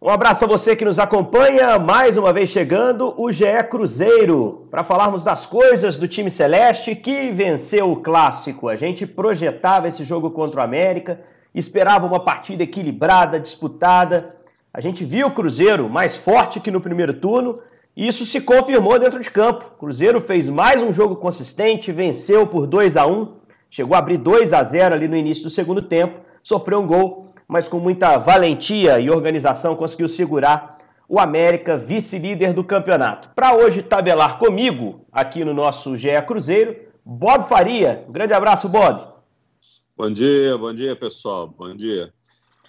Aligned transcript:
Um 0.00 0.10
abraço 0.10 0.44
a 0.44 0.46
você 0.46 0.76
que 0.76 0.84
nos 0.84 1.00
acompanha, 1.00 1.76
mais 1.76 2.16
uma 2.16 2.32
vez 2.32 2.50
chegando 2.50 3.12
o 3.20 3.32
GE 3.32 3.64
Cruzeiro, 3.68 4.68
para 4.70 4.84
falarmos 4.84 5.24
das 5.24 5.44
coisas 5.44 5.96
do 5.96 6.06
time 6.06 6.30
celeste 6.30 6.94
que 6.94 7.32
venceu 7.32 7.90
o 7.90 7.96
clássico. 7.96 8.68
A 8.68 8.76
gente 8.76 9.04
projetava 9.04 9.88
esse 9.88 10.04
jogo 10.04 10.30
contra 10.30 10.60
o 10.60 10.62
América, 10.62 11.20
esperava 11.52 12.06
uma 12.06 12.20
partida 12.20 12.62
equilibrada, 12.62 13.40
disputada. 13.40 14.36
A 14.72 14.80
gente 14.80 15.04
viu 15.04 15.26
o 15.26 15.32
Cruzeiro 15.32 15.90
mais 15.90 16.16
forte 16.16 16.60
que 16.60 16.70
no 16.70 16.80
primeiro 16.80 17.14
turno 17.14 17.60
e 17.96 18.06
isso 18.06 18.24
se 18.24 18.40
confirmou 18.40 19.00
dentro 19.00 19.18
de 19.18 19.28
campo. 19.28 19.64
O 19.74 19.78
Cruzeiro 19.80 20.20
fez 20.20 20.48
mais 20.48 20.80
um 20.80 20.92
jogo 20.92 21.16
consistente, 21.16 21.90
venceu 21.90 22.46
por 22.46 22.68
2 22.68 22.96
a 22.96 23.04
1 23.04 23.36
chegou 23.70 23.94
a 23.94 23.98
abrir 23.98 24.18
2 24.18 24.52
a 24.52 24.62
0 24.62 24.94
ali 24.94 25.08
no 25.08 25.16
início 25.16 25.44
do 25.44 25.50
segundo 25.50 25.82
tempo, 25.82 26.20
sofreu 26.42 26.80
um 26.80 26.86
gol 26.86 27.27
mas 27.48 27.66
com 27.66 27.80
muita 27.80 28.18
valentia 28.18 29.00
e 29.00 29.08
organização 29.08 29.74
conseguiu 29.74 30.06
segurar 30.06 30.76
o 31.08 31.18
América, 31.18 31.78
vice-líder 31.78 32.52
do 32.52 32.62
campeonato. 32.62 33.30
Para 33.34 33.56
hoje 33.56 33.82
tabelar 33.82 34.38
comigo 34.38 35.06
aqui 35.10 35.42
no 35.42 35.54
nosso 35.54 35.96
GE 35.96 36.20
Cruzeiro, 36.26 36.76
Bob 37.02 37.48
Faria. 37.48 38.04
Um 38.06 38.12
grande 38.12 38.34
abraço, 38.34 38.68
Bob. 38.68 39.08
Bom 39.96 40.10
dia, 40.10 40.58
bom 40.58 40.74
dia, 40.74 40.94
pessoal. 40.94 41.48
Bom 41.48 41.74
dia. 41.74 42.12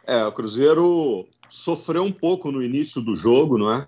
É, 0.07 0.23
o 0.23 0.31
Cruzeiro 0.31 1.27
sofreu 1.49 2.03
um 2.03 2.11
pouco 2.11 2.49
no 2.49 2.63
início 2.63 3.01
do 3.01 3.13
jogo, 3.15 3.57
não 3.57 3.73
é? 3.73 3.85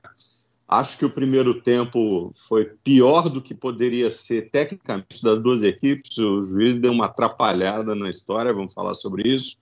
Acho 0.67 0.97
que 0.97 1.05
o 1.05 1.09
primeiro 1.09 1.61
tempo 1.61 2.31
foi 2.33 2.65
pior 2.83 3.29
do 3.29 3.41
que 3.41 3.53
poderia 3.53 4.11
ser 4.11 4.49
tecnicamente 4.51 5.23
das 5.23 5.39
duas 5.39 5.63
equipes. 5.63 6.17
O 6.17 6.45
juiz 6.45 6.75
deu 6.75 6.91
uma 6.91 7.05
atrapalhada 7.05 7.95
na 7.95 8.09
história, 8.09 8.53
vamos 8.53 8.73
falar 8.73 8.93
sobre 8.93 9.27
isso. 9.27 9.57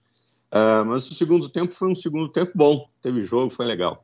Uh, 0.52 0.84
mas 0.85 1.09
o 1.09 1.13
segundo 1.13 1.48
tempo 1.48 1.73
foi 1.73 1.91
um 1.91 1.95
segundo 1.95 2.30
tempo 2.30 2.52
bom. 2.55 2.88
Teve 3.02 3.23
jogo, 3.23 3.52
foi 3.52 3.66
legal. 3.66 4.03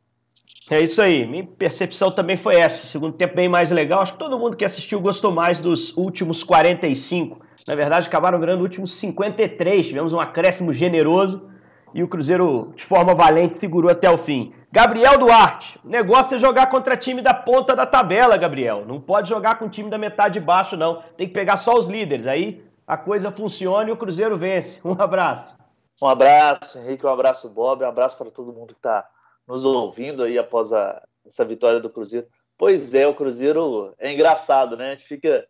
É 0.70 0.82
isso 0.82 1.02
aí. 1.02 1.26
Minha 1.28 1.46
percepção 1.46 2.12
também 2.12 2.38
foi 2.38 2.56
essa. 2.56 2.88
Segundo 2.88 3.14
tempo 3.14 3.36
bem 3.36 3.48
mais 3.48 3.72
legal. 3.72 4.02
Acho 4.02 4.14
que 4.14 4.20
todo 4.20 4.40
mundo 4.40 4.58
que 4.58 4.66
assistiu 4.66 5.00
gostou 5.00 5.32
mais 5.32 5.60
dos 5.60 5.96
últimos 5.96 6.44
45. 6.44 7.40
Na 7.68 7.76
verdade, 7.76 8.08
acabaram 8.08 8.40
virando 8.40 8.60
os 8.60 8.64
últimos 8.64 8.94
53. 8.94 9.88
Tivemos 9.88 10.14
um 10.14 10.20
acréscimo 10.20 10.74
generoso 10.74 11.50
e 11.94 12.04
o 12.04 12.08
Cruzeiro, 12.08 12.74
de 12.76 12.84
forma 12.84 13.16
valente, 13.16 13.56
segurou 13.56 13.90
até 13.90 14.10
o 14.10 14.18
fim. 14.18 14.54
Gabriel 14.72 15.18
Duarte, 15.18 15.80
o 15.86 15.88
negócio 15.88 16.36
é 16.36 16.40
jogar 16.40 16.68
contra 16.68 16.98
time 16.98 17.22
da 17.22 17.34
ponta 17.34 17.74
da 17.74 17.86
tabela, 17.86 18.36
Gabriel. 18.36 18.84
Não 18.86 19.00
pode 19.00 19.30
jogar 19.30 19.58
com 19.58 19.70
time 19.70 19.90
da 19.90 19.98
metade 19.98 20.34
de 20.34 20.46
baixo, 20.46 20.76
não. 20.76 21.02
Tem 21.16 21.28
que 21.28 21.34
pegar 21.34 21.56
só 21.58 21.78
os 21.78 21.88
líderes. 21.88 22.28
Aí 22.28 22.62
a 22.86 22.98
coisa 22.98 23.32
funciona 23.32 23.90
e 23.90 23.94
o 23.94 23.98
Cruzeiro 23.98 24.38
vence. 24.38 24.82
Um 24.84 24.92
abraço. 25.02 25.58
Um 26.02 26.08
abraço, 26.08 26.78
Henrique, 26.78 27.06
um 27.06 27.10
abraço, 27.10 27.48
Bob, 27.50 27.84
um 27.84 27.88
abraço 27.88 28.18
para 28.18 28.30
todo 28.30 28.52
mundo 28.52 28.74
que 28.74 28.80
está 28.80 29.10
nos 29.48 29.64
ouvindo 29.64 30.24
aí 30.24 30.38
após 30.38 30.74
a, 30.74 31.02
essa 31.26 31.46
vitória 31.46 31.80
do 31.80 31.90
Cruzeiro. 31.90 32.28
Pois 32.58 32.94
é, 32.94 33.08
o 33.08 33.16
Cruzeiro 33.16 33.94
é 33.98 34.12
engraçado, 34.12 34.76
né? 34.76 34.90
A 34.90 34.92
gente 34.92 35.06
fica 35.06 35.48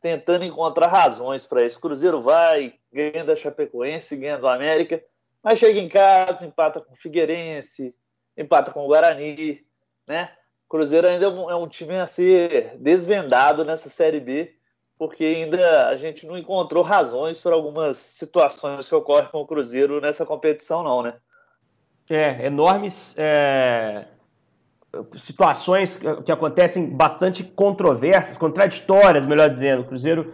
tentando 0.00 0.44
encontrar 0.44 0.88
razões 0.88 1.46
para 1.46 1.64
isso. 1.64 1.80
Cruzeiro 1.80 2.20
vai, 2.20 2.74
ganha 2.92 3.24
da 3.24 3.36
Chapecoense, 3.36 4.16
ganha 4.16 4.38
do 4.38 4.48
América, 4.48 5.02
mas 5.42 5.58
chega 5.58 5.78
em 5.78 5.88
casa, 5.88 6.44
empata 6.44 6.80
com 6.80 6.92
o 6.92 6.96
Figueirense, 6.96 7.94
empata 8.36 8.72
com 8.72 8.84
o 8.84 8.88
Guarani, 8.88 9.64
né? 10.06 10.30
O 10.66 10.68
Cruzeiro 10.68 11.06
ainda 11.06 11.26
é 11.26 11.28
um, 11.28 11.50
é 11.50 11.54
um 11.54 11.68
time 11.68 11.96
a 11.96 12.06
ser 12.06 12.76
desvendado 12.78 13.64
nessa 13.64 13.88
Série 13.88 14.20
B 14.20 14.54
porque 14.98 15.24
ainda 15.24 15.88
a 15.88 15.96
gente 15.96 16.26
não 16.26 16.38
encontrou 16.38 16.82
razões 16.82 17.40
para 17.40 17.54
algumas 17.54 17.96
situações 17.96 18.88
que 18.88 18.94
ocorrem 18.94 19.28
com 19.28 19.40
o 19.40 19.46
Cruzeiro 19.46 20.00
nessa 20.00 20.24
competição, 20.24 20.82
não, 20.82 21.02
né? 21.02 21.14
É, 22.08 22.46
enormes 22.46 23.14
é, 23.16 24.06
situações 25.14 26.00
que 26.24 26.30
acontecem 26.30 26.86
bastante 26.86 27.42
controversas, 27.42 28.36
contraditórias, 28.36 29.26
melhor 29.26 29.50
dizendo. 29.50 29.82
O 29.82 29.86
Cruzeiro 29.86 30.32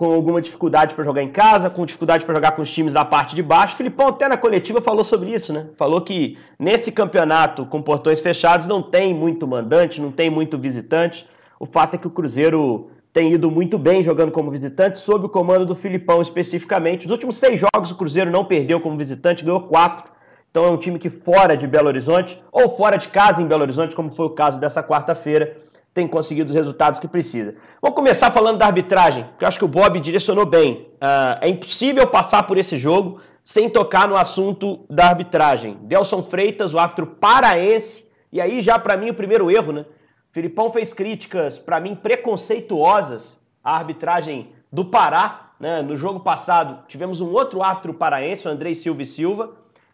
com 0.00 0.14
alguma 0.14 0.40
dificuldade 0.40 0.94
para 0.94 1.04
jogar 1.04 1.22
em 1.22 1.30
casa, 1.30 1.68
com 1.68 1.84
dificuldade 1.84 2.24
para 2.24 2.34
jogar 2.34 2.52
com 2.52 2.62
os 2.62 2.72
times 2.72 2.94
da 2.94 3.04
parte 3.04 3.36
de 3.36 3.42
baixo. 3.42 3.74
O 3.74 3.76
Filipão 3.76 4.08
até 4.08 4.26
na 4.26 4.36
coletiva 4.38 4.80
falou 4.80 5.04
sobre 5.04 5.30
isso, 5.30 5.52
né? 5.52 5.68
Falou 5.76 6.00
que 6.00 6.38
nesse 6.58 6.90
campeonato 6.90 7.66
com 7.66 7.82
portões 7.82 8.18
fechados 8.18 8.66
não 8.66 8.82
tem 8.82 9.12
muito 9.12 9.46
mandante, 9.46 10.00
não 10.00 10.10
tem 10.10 10.30
muito 10.30 10.56
visitante. 10.56 11.28
O 11.58 11.66
fato 11.66 11.96
é 11.96 11.98
que 11.98 12.06
o 12.06 12.10
Cruzeiro 12.10 12.90
tem 13.12 13.32
ido 13.32 13.50
muito 13.50 13.78
bem 13.78 14.02
jogando 14.02 14.30
como 14.30 14.50
visitante, 14.50 14.98
sob 14.98 15.26
o 15.26 15.28
comando 15.28 15.66
do 15.66 15.74
Filipão 15.74 16.22
especificamente. 16.22 17.06
Os 17.06 17.12
últimos 17.12 17.36
seis 17.36 17.60
jogos 17.60 17.90
o 17.90 17.96
Cruzeiro 17.96 18.30
não 18.30 18.44
perdeu 18.44 18.80
como 18.80 18.96
visitante, 18.96 19.44
ganhou 19.44 19.62
quatro. 19.62 20.10
Então 20.50 20.64
é 20.64 20.70
um 20.70 20.76
time 20.76 20.98
que 20.98 21.10
fora 21.10 21.56
de 21.56 21.66
Belo 21.66 21.88
Horizonte, 21.88 22.40
ou 22.50 22.68
fora 22.68 22.96
de 22.96 23.08
casa 23.08 23.40
em 23.40 23.46
Belo 23.46 23.62
Horizonte, 23.62 23.94
como 23.94 24.12
foi 24.12 24.26
o 24.26 24.30
caso 24.30 24.60
dessa 24.60 24.82
quarta-feira, 24.82 25.56
tem 25.92 26.06
conseguido 26.06 26.48
os 26.48 26.54
resultados 26.54 27.00
que 27.00 27.08
precisa. 27.08 27.54
Vamos 27.80 27.96
começar 27.96 28.30
falando 28.30 28.58
da 28.58 28.66
arbitragem, 28.66 29.26
que 29.38 29.44
eu 29.44 29.48
acho 29.48 29.58
que 29.58 29.64
o 29.64 29.68
Bob 29.68 29.98
direcionou 30.00 30.46
bem. 30.46 30.88
Uh, 30.94 31.38
é 31.40 31.48
impossível 31.48 32.06
passar 32.06 32.44
por 32.44 32.58
esse 32.58 32.76
jogo 32.76 33.20
sem 33.44 33.68
tocar 33.68 34.06
no 34.08 34.16
assunto 34.16 34.84
da 34.88 35.08
arbitragem. 35.08 35.78
Delson 35.82 36.22
Freitas, 36.22 36.72
o 36.72 36.78
árbitro 36.78 37.06
paraense, 37.06 38.06
e 38.32 38.40
aí 38.40 38.60
já 38.60 38.78
para 38.78 38.96
mim 38.96 39.10
o 39.10 39.14
primeiro 39.14 39.50
erro, 39.50 39.72
né? 39.72 39.84
Filipão 40.32 40.72
fez 40.72 40.92
críticas, 40.92 41.58
para 41.58 41.80
mim, 41.80 41.94
preconceituosas 41.94 43.40
à 43.64 43.74
arbitragem 43.74 44.52
do 44.72 44.84
Pará. 44.84 45.50
Né? 45.58 45.82
No 45.82 45.96
jogo 45.96 46.20
passado, 46.20 46.84
tivemos 46.86 47.20
um 47.20 47.30
outro 47.30 47.62
árbitro 47.62 47.94
paraense, 47.94 48.46
o 48.46 48.50
Andrei 48.50 48.74
Silva 48.74 49.02
e 49.02 49.06
Silva. 49.06 49.50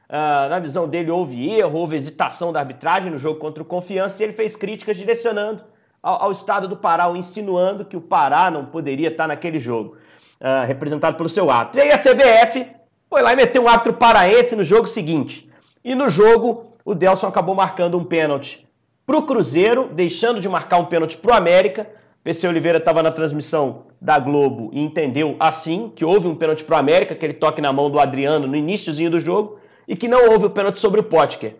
Uh, 0.09 0.49
na 0.49 0.59
visão 0.59 0.87
dele, 0.87 1.11
houve 1.11 1.51
erro, 1.51 1.79
houve 1.79 1.97
hesitação 1.97 2.53
da 2.53 2.61
arbitragem 2.61 3.11
no 3.11 3.19
jogo 3.19 3.41
contra 3.41 3.63
o 3.63 3.67
Confiança 3.67 4.23
e 4.23 4.27
ele 4.27 4.35
fez 4.35 4.55
críticas 4.55 4.97
direcionando 4.97 5.65
ao, 6.01 6.25
ao 6.25 6.31
estado 6.31 6.69
do 6.69 6.77
Pará, 6.77 7.11
insinuando 7.17 7.85
que 7.85 7.97
o 7.97 8.01
Pará 8.01 8.51
não 8.51 8.67
poderia 8.67 9.09
estar 9.09 9.27
naquele 9.27 9.59
jogo, 9.59 9.97
uh, 10.41 10.65
representado 10.67 11.17
pelo 11.17 11.29
seu 11.29 11.51
árbitro. 11.51 11.81
E 11.81 11.83
aí 11.83 11.93
a 11.93 11.99
CBF 11.99 12.67
foi 13.09 13.23
lá 13.23 13.33
e 13.33 13.37
meteu 13.37 13.63
um 13.63 13.69
árbitro 13.69 13.95
paraense 13.95 14.55
no 14.55 14.63
jogo 14.63 14.87
seguinte. 14.87 15.51
E 15.83 15.95
no 15.95 16.09
jogo, 16.09 16.77
o 16.85 16.95
Delson 16.95 17.27
acabou 17.27 17.55
marcando 17.55 17.99
um 17.99 18.05
pênalti 18.05 18.66
para 19.07 19.17
o 19.17 19.23
Cruzeiro, 19.23 19.89
deixando 19.95 20.41
de 20.41 20.49
marcar 20.49 20.79
um 20.79 20.85
pênalti 20.85 21.17
para 21.17 21.33
o 21.33 21.37
América. 21.37 21.87
PC 22.25 22.49
Oliveira 22.49 22.79
estava 22.79 23.05
na 23.05 23.13
transmissão 23.13 23.85
da 24.01 24.19
Globo 24.19 24.69
e 24.73 24.81
entendeu 24.81 25.37
assim 25.39 25.93
que 25.95 26.05
houve 26.05 26.27
um 26.27 26.35
pênalti 26.35 26.65
para 26.65 26.75
o 26.75 26.79
América, 26.81 27.15
aquele 27.15 27.33
toque 27.33 27.63
na 27.63 27.73
mão 27.73 27.89
do 27.89 28.01
Adriano 28.01 28.49
no 28.49 28.57
iníciozinho 28.57 29.09
do 29.09 29.21
jogo, 29.21 29.61
e 29.87 29.95
que 29.95 30.09
não 30.09 30.33
houve 30.33 30.47
o 30.47 30.51
pênalti 30.51 30.81
sobre 30.81 30.99
o 30.99 31.05
Potker. 31.05 31.55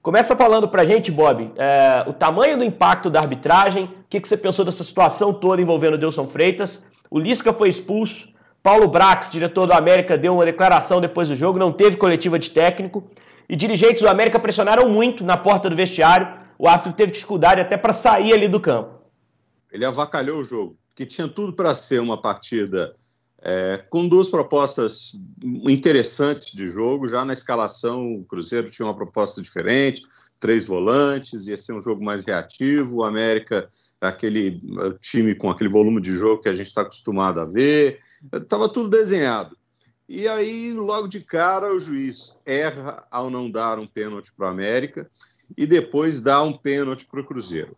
Começa 0.00 0.36
falando 0.36 0.68
para 0.68 0.82
a 0.82 0.84
gente, 0.84 1.10
Bob, 1.10 1.50
é, 1.56 2.04
o 2.06 2.12
tamanho 2.12 2.56
do 2.56 2.64
impacto 2.64 3.10
da 3.10 3.18
arbitragem, 3.18 3.84
o 3.84 3.88
que, 4.08 4.20
que 4.20 4.28
você 4.28 4.36
pensou 4.36 4.64
dessa 4.64 4.84
situação 4.84 5.32
toda 5.32 5.60
envolvendo 5.60 5.94
o 5.94 5.98
Delson 5.98 6.28
Freitas. 6.28 6.84
O 7.10 7.18
Lisca 7.18 7.52
foi 7.52 7.68
expulso, 7.68 8.28
Paulo 8.62 8.86
Brax, 8.86 9.28
diretor 9.28 9.66
do 9.66 9.72
América, 9.72 10.16
deu 10.16 10.34
uma 10.34 10.44
declaração 10.44 11.00
depois 11.00 11.28
do 11.28 11.34
jogo, 11.34 11.58
não 11.58 11.72
teve 11.72 11.96
coletiva 11.96 12.38
de 12.38 12.50
técnico, 12.50 13.02
e 13.48 13.56
dirigentes 13.56 14.02
do 14.02 14.08
América 14.08 14.38
pressionaram 14.38 14.88
muito 14.88 15.24
na 15.24 15.36
porta 15.36 15.68
do 15.68 15.74
vestiário 15.74 16.41
o 16.62 16.68
árbitro 16.68 16.92
teve 16.92 17.10
dificuldade 17.10 17.60
até 17.60 17.76
para 17.76 17.92
sair 17.92 18.32
ali 18.32 18.46
do 18.46 18.60
campo. 18.60 19.02
Ele 19.72 19.84
avacalhou 19.84 20.40
o 20.40 20.44
jogo, 20.44 20.78
que 20.94 21.04
tinha 21.04 21.26
tudo 21.26 21.52
para 21.52 21.74
ser 21.74 22.00
uma 22.00 22.22
partida 22.22 22.94
é, 23.42 23.84
com 23.90 24.06
duas 24.06 24.28
propostas 24.28 25.18
interessantes 25.68 26.52
de 26.52 26.68
jogo. 26.68 27.08
Já 27.08 27.24
na 27.24 27.32
escalação, 27.32 28.14
o 28.14 28.24
Cruzeiro 28.24 28.70
tinha 28.70 28.86
uma 28.86 28.94
proposta 28.94 29.42
diferente, 29.42 30.02
três 30.38 30.64
volantes, 30.64 31.48
ia 31.48 31.58
ser 31.58 31.72
um 31.72 31.80
jogo 31.80 32.04
mais 32.04 32.24
reativo. 32.24 32.98
O 32.98 33.04
América, 33.04 33.68
aquele 34.00 34.62
time 35.00 35.34
com 35.34 35.50
aquele 35.50 35.68
volume 35.68 36.00
de 36.00 36.12
jogo 36.12 36.42
que 36.42 36.48
a 36.48 36.52
gente 36.52 36.68
está 36.68 36.82
acostumado 36.82 37.40
a 37.40 37.44
ver. 37.44 37.98
Estava 38.32 38.68
tudo 38.68 38.88
desenhado. 38.88 39.56
E 40.08 40.28
aí, 40.28 40.72
logo 40.72 41.08
de 41.08 41.22
cara, 41.22 41.74
o 41.74 41.80
juiz 41.80 42.36
erra 42.46 43.04
ao 43.10 43.30
não 43.30 43.50
dar 43.50 43.80
um 43.80 43.86
pênalti 43.86 44.32
para 44.32 44.46
o 44.46 44.50
América 44.50 45.10
e 45.56 45.66
depois 45.66 46.20
dá 46.20 46.42
um 46.42 46.52
pênalti 46.52 47.04
para 47.06 47.20
o 47.20 47.24
Cruzeiro. 47.24 47.76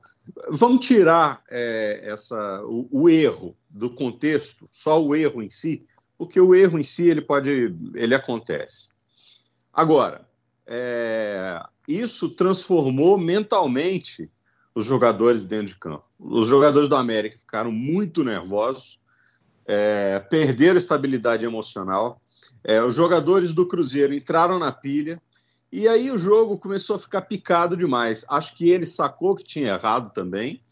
Vamos 0.49 0.87
tirar 0.87 1.43
é, 1.51 2.01
essa, 2.05 2.63
o, 2.65 2.89
o, 2.91 3.09
erro 3.09 3.57
do 3.69 3.91
contexto, 3.91 4.69
só 4.71 5.03
o 5.03 5.15
erro 5.15 5.43
em 5.43 5.51
si, 5.51 5.87
porque 6.17 6.41
o 6.41 6.55
erro 6.55 6.79
em 6.79 6.83
si 6.83 7.09
ele 7.09 7.21
pode, 7.21 7.75
ele 7.95 8.15
acontece. 8.15 8.89
Agora, 9.73 10.27
é, 10.67 11.63
isso 11.87 12.31
transformou 12.31 13.19
mentalmente 13.19 14.31
os 14.75 14.85
jogadores 14.85 15.45
dentro 15.45 15.67
de 15.67 15.77
campo. 15.77 16.05
Os 16.19 16.49
jogadores 16.49 16.89
do 16.89 16.97
América 16.97 17.39
ficaram 17.39 17.71
muito 17.71 18.25
nervosos, 18.25 18.99
é, 19.67 20.19
perderam 20.31 20.79
estabilidade 20.79 21.45
emocional. 21.45 22.21
É, 22.63 22.83
os 22.83 22.95
jogadores 22.95 23.53
do 23.53 23.67
Cruzeiro 23.67 24.15
entraram 24.15 24.59
na 24.59 24.73
pilha 24.73 25.21
e 25.77 25.89
aí 25.89 26.09
o 26.13 26.17
jogo 26.17 26.57
começou 26.57 26.95
a 26.95 26.99
ficar 27.01 27.23
picado 27.23 27.77
demais. 27.77 28.25
Acho 28.29 28.55
que 28.55 28.71
ele 28.71 28.87
sacou 28.87 29.35
que 29.35 29.43
tinha 29.43 29.73
errado 29.73 30.13
também, 30.15 30.63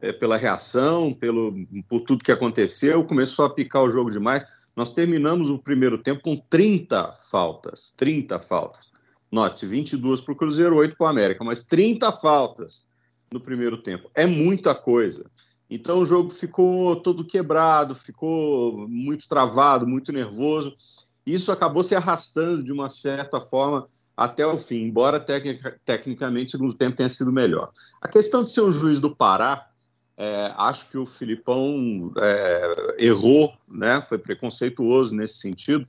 é, 0.00 0.12
pela 0.12 0.36
reação, 0.36 1.14
pelo, 1.14 1.54
por 1.88 2.00
tudo 2.00 2.24
que 2.24 2.32
aconteceu, 2.32 3.04
começou 3.04 3.44
a 3.44 3.50
picar 3.50 3.84
o 3.84 3.90
jogo 3.90 4.10
demais. 4.10 4.44
Nós 4.74 4.92
terminamos 4.92 5.48
o 5.48 5.60
primeiro 5.60 5.96
tempo 5.96 6.22
com 6.22 6.36
30 6.36 7.12
faltas, 7.30 7.94
30 7.96 8.40
faltas. 8.40 8.90
Note-se, 9.30 9.64
22 9.64 10.20
para 10.22 10.32
o 10.32 10.36
Cruzeiro, 10.36 10.74
8 10.74 10.96
para 10.96 11.06
o 11.06 11.10
América, 11.10 11.44
mas 11.44 11.62
30 11.62 12.10
faltas 12.10 12.84
no 13.32 13.40
primeiro 13.40 13.76
tempo. 13.76 14.10
É 14.12 14.26
muita 14.26 14.74
coisa. 14.74 15.30
Então 15.70 16.00
o 16.00 16.04
jogo 16.04 16.30
ficou 16.30 16.96
todo 16.96 17.24
quebrado, 17.24 17.94
ficou 17.94 18.88
muito 18.88 19.28
travado, 19.28 19.86
muito 19.86 20.12
nervoso. 20.12 20.76
Isso 21.24 21.52
acabou 21.52 21.84
se 21.84 21.94
arrastando 21.94 22.64
de 22.64 22.72
uma 22.72 22.90
certa 22.90 23.40
forma 23.40 23.88
até 24.18 24.44
o 24.44 24.58
fim, 24.58 24.82
embora 24.82 25.20
tecnica, 25.20 25.78
tecnicamente 25.84 26.48
o 26.48 26.50
segundo 26.50 26.74
tempo 26.74 26.96
tenha 26.96 27.08
sido 27.08 27.30
melhor. 27.30 27.70
A 28.02 28.08
questão 28.08 28.42
de 28.42 28.50
ser 28.50 28.62
um 28.62 28.72
juiz 28.72 28.98
do 28.98 29.14
Pará, 29.14 29.68
é, 30.16 30.52
acho 30.56 30.90
que 30.90 30.98
o 30.98 31.06
Filipão 31.06 32.12
é, 32.18 32.96
errou, 32.98 33.54
né? 33.68 34.02
foi 34.02 34.18
preconceituoso 34.18 35.14
nesse 35.14 35.38
sentido. 35.38 35.86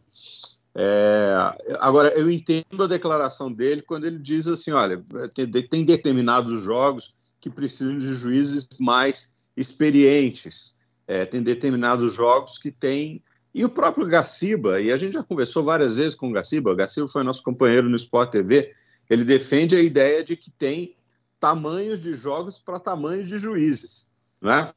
É, 0.75 1.33
agora, 1.79 2.09
eu 2.09 2.29
entendo 2.29 2.83
a 2.83 2.87
declaração 2.87 3.51
dele 3.51 3.81
quando 3.81 4.05
ele 4.05 4.19
diz 4.19 4.47
assim: 4.47 4.69
olha, 4.69 5.03
tem, 5.33 5.49
tem 5.49 5.83
determinados 5.83 6.61
jogos 6.61 7.15
que 7.41 7.49
precisam 7.49 7.97
de 7.97 8.13
juízes 8.13 8.67
mais 8.79 9.33
experientes, 9.57 10.75
é, 11.07 11.25
tem 11.25 11.41
determinados 11.41 12.13
jogos 12.13 12.59
que 12.59 12.69
têm 12.69 13.23
e 13.59 13.65
o 13.65 13.69
próprio 13.69 14.07
Gaciba, 14.07 14.79
e 14.79 14.89
a 14.89 14.95
gente 14.95 15.11
já 15.11 15.21
conversou 15.21 15.61
várias 15.61 15.97
vezes 15.97 16.15
com 16.15 16.29
o 16.29 16.31
Gaciba, 16.31 16.71
o 16.71 16.75
Gaciba 16.77 17.09
foi 17.09 17.23
nosso 17.23 17.43
companheiro 17.43 17.89
no 17.89 17.97
Sport 17.97 18.31
TV, 18.31 18.71
ele 19.09 19.25
defende 19.25 19.75
a 19.75 19.81
ideia 19.81 20.23
de 20.23 20.37
que 20.37 20.49
tem 20.49 20.95
tamanhos 21.41 21.99
de 21.99 22.13
jogos 22.13 22.57
para 22.57 22.79
tamanhos 22.79 23.27
de 23.27 23.37
juízes. 23.37 24.07
Né? 24.41 24.73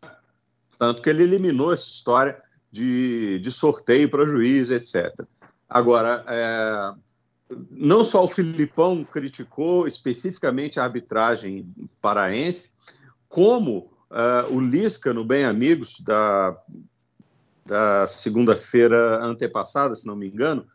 Tanto 0.76 1.00
que 1.00 1.08
ele 1.08 1.23
eliminou 1.23 1.73
essa 1.73 1.88
história 1.88 2.43
de, 2.73 3.38
de 3.38 3.52
sorteio 3.52 4.11
para 4.11 4.26
juiz, 4.26 4.73
etc. 4.73 5.14
Agora, 5.69 6.25
é, 6.26 6.94
não 7.70 8.02
só 8.02 8.25
o 8.25 8.29
Filipão 8.29 9.05
criticou 9.05 9.87
especificamente 9.87 10.81
a 10.81 10.84
arbitragem 10.84 11.73
paraense, 12.00 12.73
como 13.29 13.93
uh, 14.11 14.52
o 14.52 14.61
Lisca, 14.61 15.14
no 15.14 15.25
Bem 15.25 15.44
Amigos, 15.44 16.00
da 16.00 16.61
da 17.64 18.06
segunda-feira 18.06 19.24
antepassada, 19.24 19.94
se 19.94 20.06
não 20.06 20.16
me 20.16 20.28
engano, 20.28 20.66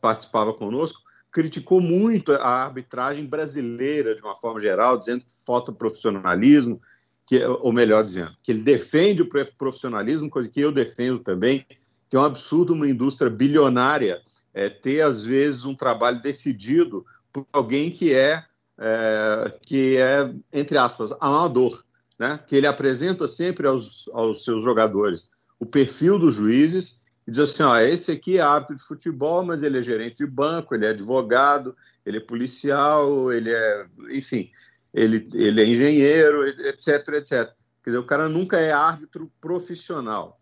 participava 0.00 0.52
conosco, 0.52 1.00
criticou 1.30 1.80
muito 1.80 2.32
a 2.32 2.64
arbitragem 2.64 3.26
brasileira 3.26 4.14
de 4.14 4.22
uma 4.22 4.36
forma 4.36 4.60
geral, 4.60 4.98
dizendo 4.98 5.24
que 5.24 5.32
falta 5.44 5.72
profissionalismo, 5.72 6.80
que, 7.26 7.44
ou 7.44 7.72
melhor 7.72 8.04
dizendo, 8.04 8.36
que 8.42 8.52
ele 8.52 8.62
defende 8.62 9.22
o 9.22 9.28
profissionalismo, 9.56 10.30
coisa 10.30 10.48
que 10.48 10.60
eu 10.60 10.70
defendo 10.70 11.18
também, 11.18 11.66
que 12.08 12.16
é 12.16 12.18
um 12.18 12.24
absurdo 12.24 12.74
uma 12.74 12.88
indústria 12.88 13.30
bilionária 13.30 14.20
é, 14.52 14.68
ter, 14.68 15.00
às 15.00 15.24
vezes, 15.24 15.64
um 15.64 15.74
trabalho 15.74 16.20
decidido 16.20 17.04
por 17.32 17.46
alguém 17.52 17.90
que 17.90 18.14
é, 18.14 18.44
é, 18.78 19.58
que 19.62 19.96
é 19.96 20.32
entre 20.52 20.78
aspas, 20.78 21.12
amador, 21.20 21.82
né? 22.18 22.38
que 22.46 22.54
ele 22.54 22.66
apresenta 22.66 23.26
sempre 23.26 23.66
aos, 23.66 24.08
aos 24.12 24.44
seus 24.44 24.62
jogadores 24.62 25.28
o 25.58 25.66
perfil 25.66 26.18
dos 26.18 26.34
juízes 26.34 27.02
e 27.26 27.30
diz 27.30 27.40
assim: 27.40 27.62
ó, 27.62 27.78
esse 27.78 28.12
aqui 28.12 28.38
é 28.38 28.42
árbitro 28.42 28.76
de 28.76 28.82
futebol, 28.82 29.44
mas 29.44 29.62
ele 29.62 29.78
é 29.78 29.82
gerente 29.82 30.18
de 30.18 30.26
banco, 30.26 30.74
ele 30.74 30.86
é 30.86 30.90
advogado, 30.90 31.76
ele 32.04 32.18
é 32.18 32.20
policial, 32.20 33.32
ele 33.32 33.50
é, 33.50 33.86
enfim, 34.10 34.50
ele, 34.92 35.28
ele 35.32 35.60
é 35.60 35.66
engenheiro, 35.66 36.46
etc, 36.46 37.08
etc. 37.14 37.52
Quer 37.82 37.90
dizer, 37.90 37.98
o 37.98 38.06
cara 38.06 38.28
nunca 38.28 38.58
é 38.58 38.72
árbitro 38.72 39.30
profissional. 39.40 40.40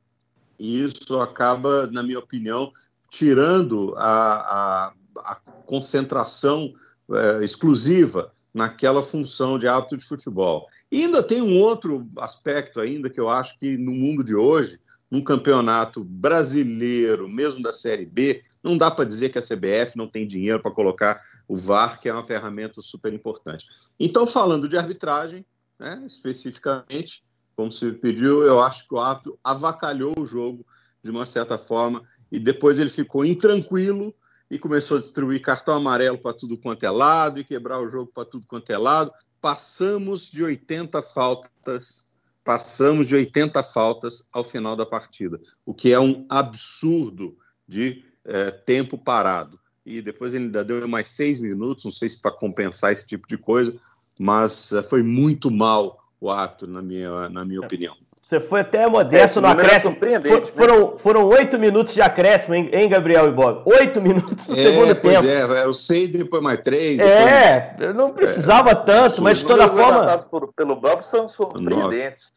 E 0.58 0.84
isso 0.84 1.18
acaba, 1.20 1.88
na 1.88 2.02
minha 2.02 2.18
opinião, 2.18 2.72
tirando 3.08 3.94
a, 3.96 4.34
a, 4.34 4.94
a 5.18 5.34
concentração 5.66 6.72
é, 7.10 7.44
exclusiva 7.44 8.32
naquela 8.54 9.02
função 9.02 9.58
de 9.58 9.66
árbitro 9.66 9.98
de 9.98 10.04
futebol. 10.04 10.66
E 10.90 11.04
ainda 11.04 11.22
tem 11.22 11.40
um 11.40 11.58
outro 11.58 12.08
aspecto 12.18 12.80
ainda 12.80 13.08
que 13.08 13.18
eu 13.18 13.28
acho 13.28 13.58
que 13.58 13.76
no 13.76 13.92
mundo 13.92 14.22
de 14.22 14.34
hoje 14.34 14.78
num 15.12 15.20
campeonato 15.20 16.02
brasileiro, 16.02 17.28
mesmo 17.28 17.60
da 17.60 17.70
Série 17.70 18.06
B, 18.06 18.42
não 18.62 18.78
dá 18.78 18.90
para 18.90 19.04
dizer 19.04 19.28
que 19.28 19.38
a 19.38 19.42
CBF 19.42 19.94
não 19.94 20.08
tem 20.08 20.26
dinheiro 20.26 20.62
para 20.62 20.70
colocar 20.70 21.20
o 21.46 21.54
VAR, 21.54 22.00
que 22.00 22.08
é 22.08 22.12
uma 22.14 22.22
ferramenta 22.22 22.80
super 22.80 23.12
importante. 23.12 23.66
Então, 24.00 24.26
falando 24.26 24.66
de 24.66 24.78
arbitragem, 24.78 25.44
né, 25.78 26.02
especificamente, 26.06 27.22
como 27.54 27.70
se 27.70 27.92
pediu, 27.92 28.42
eu 28.42 28.62
acho 28.62 28.88
que 28.88 28.94
o 28.94 28.98
árbitro 28.98 29.38
avacalhou 29.44 30.14
o 30.18 30.24
jogo 30.24 30.64
de 31.02 31.10
uma 31.10 31.26
certa 31.26 31.58
forma 31.58 32.02
e 32.30 32.38
depois 32.38 32.78
ele 32.78 32.88
ficou 32.88 33.22
intranquilo 33.22 34.14
e 34.50 34.58
começou 34.58 34.96
a 34.96 35.00
distribuir 35.00 35.42
cartão 35.42 35.74
amarelo 35.74 36.16
para 36.16 36.32
tudo 36.32 36.56
quanto 36.56 36.84
é 36.84 36.90
lado 36.90 37.38
e 37.38 37.44
quebrar 37.44 37.80
o 37.80 37.88
jogo 37.88 38.10
para 38.14 38.24
tudo 38.24 38.46
quanto 38.46 38.70
é 38.70 38.78
lado. 38.78 39.12
Passamos 39.42 40.30
de 40.30 40.42
80 40.42 41.02
faltas 41.02 42.06
passamos 42.44 43.06
de 43.06 43.14
80 43.14 43.62
faltas 43.62 44.28
ao 44.32 44.42
final 44.42 44.76
da 44.76 44.84
partida, 44.84 45.40
o 45.64 45.72
que 45.72 45.92
é 45.92 46.00
um 46.00 46.26
absurdo 46.28 47.36
de 47.66 48.04
é, 48.24 48.50
tempo 48.50 48.98
parado. 48.98 49.58
E 49.84 50.00
depois 50.00 50.32
ele 50.34 50.44
ainda 50.44 50.64
deu 50.64 50.86
mais 50.86 51.08
seis 51.08 51.40
minutos, 51.40 51.84
não 51.84 51.90
sei 51.90 52.08
se 52.08 52.20
para 52.20 52.30
compensar 52.30 52.92
esse 52.92 53.06
tipo 53.06 53.26
de 53.26 53.36
coisa, 53.36 53.76
mas 54.18 54.72
é, 54.72 54.82
foi 54.82 55.02
muito 55.02 55.50
mal 55.50 56.02
o 56.20 56.30
ato, 56.30 56.66
na 56.66 56.80
minha, 56.80 57.28
na 57.28 57.44
minha 57.44 57.60
opinião. 57.60 57.96
Você 58.22 58.38
foi 58.38 58.60
até 58.60 58.86
modesto 58.86 59.40
é, 59.40 59.42
no 59.42 59.48
é 59.48 59.50
acréscimo. 59.50 59.96
For, 59.96 60.08
né? 60.08 60.46
foram, 60.46 60.98
foram 60.98 61.28
oito 61.28 61.58
minutos 61.58 61.92
de 61.92 62.00
acréscimo, 62.00 62.54
hein, 62.54 62.88
Gabriel 62.88 63.26
e 63.26 63.32
Bob? 63.32 63.62
Oito 63.66 64.00
minutos 64.00 64.46
no 64.46 64.54
é, 64.54 64.62
segundo 64.62 64.94
pois 64.94 65.20
tempo. 65.20 65.52
É, 65.52 65.64
eu 65.64 65.72
sei 65.72 66.06
depois 66.06 66.40
mais 66.40 66.60
três. 66.60 67.00
É, 67.00 67.76
eu 67.80 67.92
não 67.92 68.12
precisava 68.12 68.70
é, 68.70 68.74
tanto, 68.76 69.20
mas 69.20 69.38
de 69.38 69.44
toda 69.44 69.68
forma. 69.68 70.16
Os 70.16 70.24
por, 70.24 70.52
pelo 70.52 70.76
Bob 70.76 71.02
são 71.02 71.28
surpreendentes. 71.28 72.30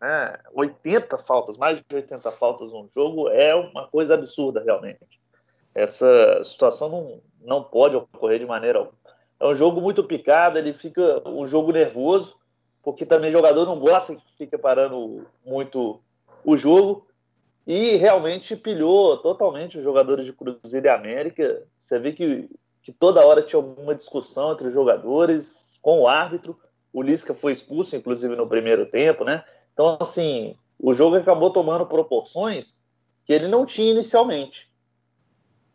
Né? 0.00 0.32
80 0.54 1.18
faltas, 1.18 1.56
mais 1.56 1.78
de 1.78 1.84
80 1.92 2.30
faltas 2.30 2.70
num 2.70 2.88
jogo 2.88 3.28
é 3.28 3.52
uma 3.52 3.88
coisa 3.88 4.14
absurda, 4.14 4.62
realmente. 4.64 5.20
Essa 5.74 6.40
situação 6.44 6.88
não, 6.88 7.20
não 7.44 7.64
pode 7.64 7.96
ocorrer 7.96 8.38
de 8.38 8.46
maneira 8.46 8.78
alguma. 8.78 8.96
É 9.40 9.46
um 9.46 9.56
jogo 9.56 9.80
muito 9.80 10.04
picado, 10.04 10.56
ele 10.56 10.72
fica 10.72 11.20
um 11.26 11.44
jogo 11.48 11.72
nervoso 11.72 12.36
porque 12.82 13.06
também 13.06 13.30
o 13.30 13.32
jogador 13.32 13.64
não 13.64 13.78
gosta 13.78 14.14
que 14.14 14.22
fica 14.36 14.58
parando 14.58 15.26
muito 15.44 16.00
o 16.44 16.56
jogo. 16.56 17.06
E 17.64 17.94
realmente 17.96 18.56
pilhou 18.56 19.16
totalmente 19.18 19.78
os 19.78 19.84
jogadores 19.84 20.24
de 20.24 20.32
Cruzeiro 20.32 20.86
e 20.86 20.90
América. 20.90 21.62
Você 21.78 21.98
vê 21.98 22.12
que, 22.12 22.50
que 22.82 22.90
toda 22.90 23.24
hora 23.24 23.40
tinha 23.42 23.58
alguma 23.60 23.94
discussão 23.94 24.52
entre 24.52 24.66
os 24.66 24.74
jogadores 24.74 25.78
com 25.80 26.00
o 26.00 26.08
árbitro. 26.08 26.58
O 26.92 27.00
Lisca 27.00 27.32
foi 27.32 27.52
expulso, 27.52 27.94
inclusive, 27.94 28.34
no 28.34 28.48
primeiro 28.48 28.84
tempo, 28.86 29.24
né? 29.24 29.44
Então, 29.72 29.96
assim, 30.00 30.56
o 30.78 30.92
jogo 30.92 31.16
acabou 31.16 31.50
tomando 31.50 31.86
proporções 31.86 32.80
que 33.24 33.32
ele 33.32 33.46
não 33.46 33.64
tinha 33.64 33.92
inicialmente. 33.92 34.68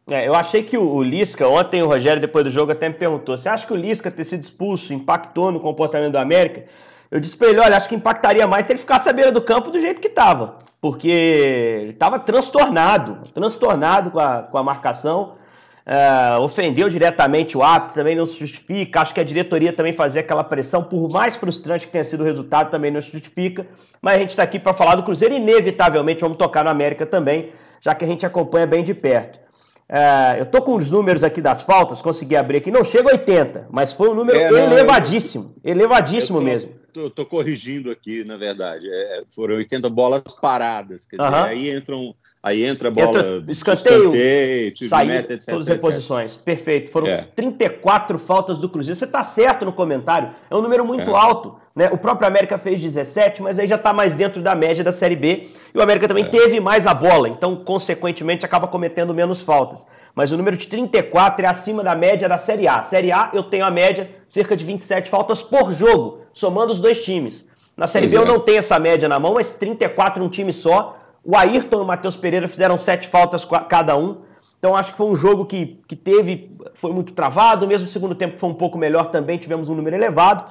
É, 0.09 0.27
eu 0.27 0.35
achei 0.35 0.63
que 0.63 0.77
o, 0.77 1.03
Lisca, 1.03 1.47
ontem 1.47 1.81
o 1.81 1.87
Rogério, 1.87 2.21
depois 2.21 2.43
do 2.43 2.51
jogo, 2.51 2.71
até 2.71 2.87
me 2.87 2.95
perguntou: 2.95 3.37
você 3.37 3.49
acha 3.49 3.65
que 3.65 3.73
o 3.73 3.77
Lisca 3.77 4.11
ter 4.11 4.23
sido 4.23 4.41
expulso 4.41 4.93
impactou 4.93 5.51
no 5.51 5.59
comportamento 5.59 6.13
do 6.13 6.17
América? 6.17 6.65
Eu 7.09 7.19
disse 7.19 7.37
para 7.37 7.47
ele, 7.49 7.59
olha, 7.59 7.77
acho 7.77 7.87
que 7.87 7.95
impactaria 7.95 8.45
mais 8.45 8.65
se 8.65 8.73
ele 8.73 8.79
ficasse 8.79 9.07
à 9.07 9.13
beira 9.13 9.31
do 9.31 9.41
campo 9.41 9.71
do 9.71 9.79
jeito 9.79 10.01
que 10.01 10.07
estava, 10.07 10.57
porque 10.81 11.07
ele 11.09 11.91
estava 11.91 12.19
transtornado, 12.19 13.19
transtornado 13.33 14.11
com 14.11 14.19
a, 14.19 14.43
com 14.43 14.57
a 14.57 14.63
marcação, 14.63 15.35
uh, 15.87 16.41
ofendeu 16.41 16.89
diretamente 16.89 17.57
o 17.57 17.63
árbitro, 17.63 17.95
também 17.95 18.15
não 18.15 18.25
se 18.25 18.37
justifica, 18.37 19.01
acho 19.01 19.13
que 19.13 19.21
a 19.21 19.23
diretoria 19.23 19.71
também 19.71 19.93
fazer 19.93 20.19
aquela 20.19 20.43
pressão, 20.43 20.83
por 20.83 21.09
mais 21.09 21.37
frustrante 21.37 21.85
que 21.85 21.91
tenha 21.93 22.03
sido 22.03 22.21
o 22.21 22.25
resultado, 22.25 22.69
também 22.69 22.91
não 22.91 22.99
se 22.99 23.11
justifica, 23.11 23.65
mas 24.01 24.15
a 24.15 24.19
gente 24.19 24.31
está 24.31 24.43
aqui 24.43 24.59
para 24.59 24.73
falar 24.73 24.95
do 24.95 25.03
Cruzeiro, 25.03 25.33
inevitavelmente 25.33 26.21
vamos 26.21 26.37
tocar 26.37 26.63
no 26.63 26.69
América 26.69 27.05
também, 27.05 27.53
já 27.79 27.95
que 27.95 28.03
a 28.03 28.07
gente 28.07 28.25
acompanha 28.25 28.67
bem 28.67 28.83
de 28.83 28.93
perto. 28.93 29.46
Uh, 29.89 30.39
eu 30.39 30.45
tô 30.45 30.61
com 30.61 30.75
os 30.75 30.91
números 30.91 31.23
aqui 31.23 31.41
das 31.41 31.61
faltas, 31.61 32.01
consegui 32.01 32.35
abrir 32.35 32.57
aqui, 32.57 32.69
não 32.69 32.83
chega 32.83 33.09
a 33.09 33.13
80, 33.13 33.67
mas 33.71 33.93
foi 33.93 34.09
um 34.09 34.13
número 34.13 34.37
é, 34.37 34.51
não, 34.51 34.73
elevadíssimo, 34.73 35.55
eu... 35.63 35.71
elevadíssimo 35.71 36.41
mesmo 36.41 36.77
tô, 36.97 37.09
tô, 37.11 37.25
corrigindo 37.25 37.91
aqui, 37.91 38.23
na 38.23 38.37
verdade. 38.37 38.89
É, 38.91 39.23
foram 39.29 39.55
80 39.55 39.89
bolas 39.89 40.23
paradas. 40.41 41.05
Quer 41.05 41.17
dizer, 41.17 41.35
aí 41.35 41.69
entram. 41.69 42.15
Aí 42.41 42.63
entra 42.63 42.89
a 42.89 42.91
bola. 42.91 43.07
Entra, 43.07 43.51
escanteio, 43.51 44.09
escanteio 44.13 45.07
meta, 45.07 45.33
etc. 45.33 45.49
Todas 45.49 45.67
as 45.67 45.75
reposições. 45.75 46.31
Etc. 46.33 46.43
Perfeito. 46.43 46.91
Foram 46.91 47.07
é. 47.07 47.27
34 47.35 48.17
faltas 48.19 48.59
do 48.59 48.69
Cruzeiro. 48.69 48.97
Você 48.97 49.05
está 49.05 49.23
certo 49.23 49.65
no 49.65 49.73
comentário. 49.73 50.29
É 50.49 50.55
um 50.55 50.61
número 50.61 50.85
muito 50.85 51.09
é. 51.09 51.13
alto. 51.13 51.55
Né? 51.75 51.89
O 51.91 51.97
próprio 51.97 52.27
América 52.27 52.57
fez 52.57 52.81
17, 52.81 53.43
mas 53.43 53.59
aí 53.59 53.67
já 53.67 53.75
está 53.75 53.93
mais 53.93 54.15
dentro 54.15 54.41
da 54.41 54.55
média 54.55 54.83
da 54.83 54.91
Série 54.91 55.15
B. 55.15 55.49
E 55.73 55.77
o 55.77 55.81
América 55.81 56.07
também 56.07 56.25
é. 56.25 56.27
teve 56.27 56.59
mais 56.59 56.87
a 56.87 56.93
bola, 56.93 57.29
então, 57.29 57.55
consequentemente, 57.55 58.43
acaba 58.43 58.67
cometendo 58.67 59.13
menos 59.13 59.43
faltas. 59.43 59.85
Mas 60.15 60.31
o 60.31 60.37
número 60.37 60.57
de 60.57 60.65
34 60.65 61.45
é 61.45 61.47
acima 61.47 61.83
da 61.83 61.95
média 61.95 62.27
da 62.27 62.39
Série 62.39 62.67
A. 62.67 62.81
Série 62.81 63.11
A, 63.11 63.29
eu 63.31 63.43
tenho 63.43 63.63
a 63.63 63.69
média 63.69 64.09
cerca 64.27 64.57
de 64.57 64.65
27 64.65 65.07
faltas 65.07 65.43
por 65.43 65.71
jogo, 65.71 66.21
somando 66.33 66.71
os 66.71 66.79
dois 66.79 67.03
times. 67.03 67.45
Na 67.77 67.85
Série 67.85 68.07
pois 68.07 68.11
B 68.13 68.17
eu 68.17 68.23
é. 68.23 68.27
não 68.27 68.39
tenho 68.39 68.57
essa 68.57 68.79
média 68.79 69.07
na 69.07 69.19
mão, 69.19 69.35
mas 69.35 69.51
34 69.51 70.23
um 70.23 70.29
time 70.29 70.51
só. 70.51 70.96
O 71.27 71.35
Ayrton 71.35 71.79
e 71.79 71.81
o 71.81 71.85
Matheus 71.85 72.15
Pereira 72.15 72.47
fizeram 72.47 72.77
sete 72.77 73.09
faltas 73.09 73.45
cada 73.67 73.97
um. 73.97 74.21
Então 74.57 74.73
acho 74.77 74.91
que 74.93 74.97
foi 74.97 75.07
um 75.07 75.15
jogo 75.15 75.45
que, 75.45 75.77
que 75.85 75.93
teve, 75.93 76.55
foi 76.73 76.93
muito 76.93 77.11
travado, 77.11 77.67
mesmo 77.67 77.85
o 77.85 77.91
segundo 77.91 78.15
tempo 78.15 78.39
foi 78.39 78.49
um 78.49 78.53
pouco 78.53 78.77
melhor 78.77 79.07
também, 79.07 79.37
tivemos 79.37 79.67
um 79.67 79.75
número 79.75 79.93
elevado. 79.93 80.45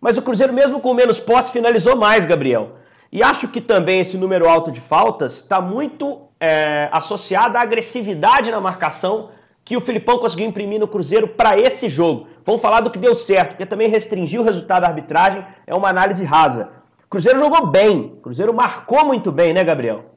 Mas 0.00 0.16
o 0.16 0.22
Cruzeiro, 0.22 0.52
mesmo 0.52 0.78
com 0.78 0.94
menos 0.94 1.18
posse, 1.18 1.50
finalizou 1.50 1.96
mais, 1.96 2.24
Gabriel. 2.24 2.76
E 3.10 3.24
acho 3.24 3.48
que 3.48 3.60
também 3.60 3.98
esse 3.98 4.16
número 4.16 4.48
alto 4.48 4.70
de 4.70 4.80
faltas 4.80 5.38
está 5.38 5.60
muito 5.60 6.28
é, 6.38 6.88
associado 6.92 7.58
à 7.58 7.62
agressividade 7.62 8.52
na 8.52 8.60
marcação 8.60 9.30
que 9.64 9.76
o 9.76 9.80
Filipão 9.80 10.18
conseguiu 10.18 10.46
imprimir 10.46 10.78
no 10.78 10.86
Cruzeiro 10.86 11.26
para 11.26 11.58
esse 11.58 11.88
jogo. 11.88 12.28
Vamos 12.44 12.62
falar 12.62 12.82
do 12.82 12.90
que 12.92 13.00
deu 13.00 13.16
certo, 13.16 13.50
porque 13.50 13.66
também 13.66 13.88
restringir 13.88 14.40
o 14.40 14.44
resultado 14.44 14.82
da 14.82 14.88
arbitragem 14.88 15.44
é 15.66 15.74
uma 15.74 15.88
análise 15.88 16.24
rasa. 16.24 16.70
O 17.04 17.08
Cruzeiro 17.10 17.40
jogou 17.40 17.66
bem, 17.66 18.14
o 18.18 18.20
Cruzeiro 18.22 18.54
marcou 18.54 19.04
muito 19.04 19.32
bem, 19.32 19.52
né, 19.52 19.64
Gabriel? 19.64 20.10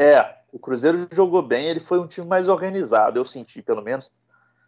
É, 0.00 0.34
o 0.50 0.58
Cruzeiro 0.58 1.06
jogou 1.12 1.42
bem, 1.42 1.66
ele 1.66 1.78
foi 1.78 2.00
um 2.00 2.06
time 2.06 2.26
mais 2.26 2.48
organizado, 2.48 3.18
eu 3.18 3.24
senti 3.26 3.60
pelo 3.60 3.82
menos, 3.82 4.10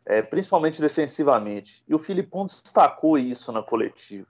é, 0.04 0.20
principalmente 0.20 0.78
defensivamente. 0.78 1.82
E 1.88 1.94
o 1.94 1.98
Filipão 1.98 2.44
destacou 2.44 3.16
isso 3.16 3.50
na 3.50 3.62
coletiva. 3.62 4.26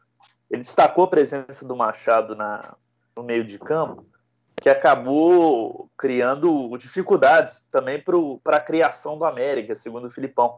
Ele 0.49 0.63
destacou 0.63 1.03
a 1.03 1.09
presença 1.09 1.67
do 1.67 1.75
Machado 1.75 2.37
na, 2.37 2.77
no 3.17 3.25
meio 3.25 3.43
de 3.45 3.59
campo, 3.59 4.07
que 4.55 4.69
acabou 4.69 5.91
criando 5.99 6.77
dificuldades 6.79 7.67
também 7.73 8.01
para 8.45 8.59
a 8.59 8.61
criação 8.61 9.19
do 9.19 9.25
América, 9.25 9.75
segundo 9.75 10.07
o 10.07 10.11
Filipão. 10.11 10.57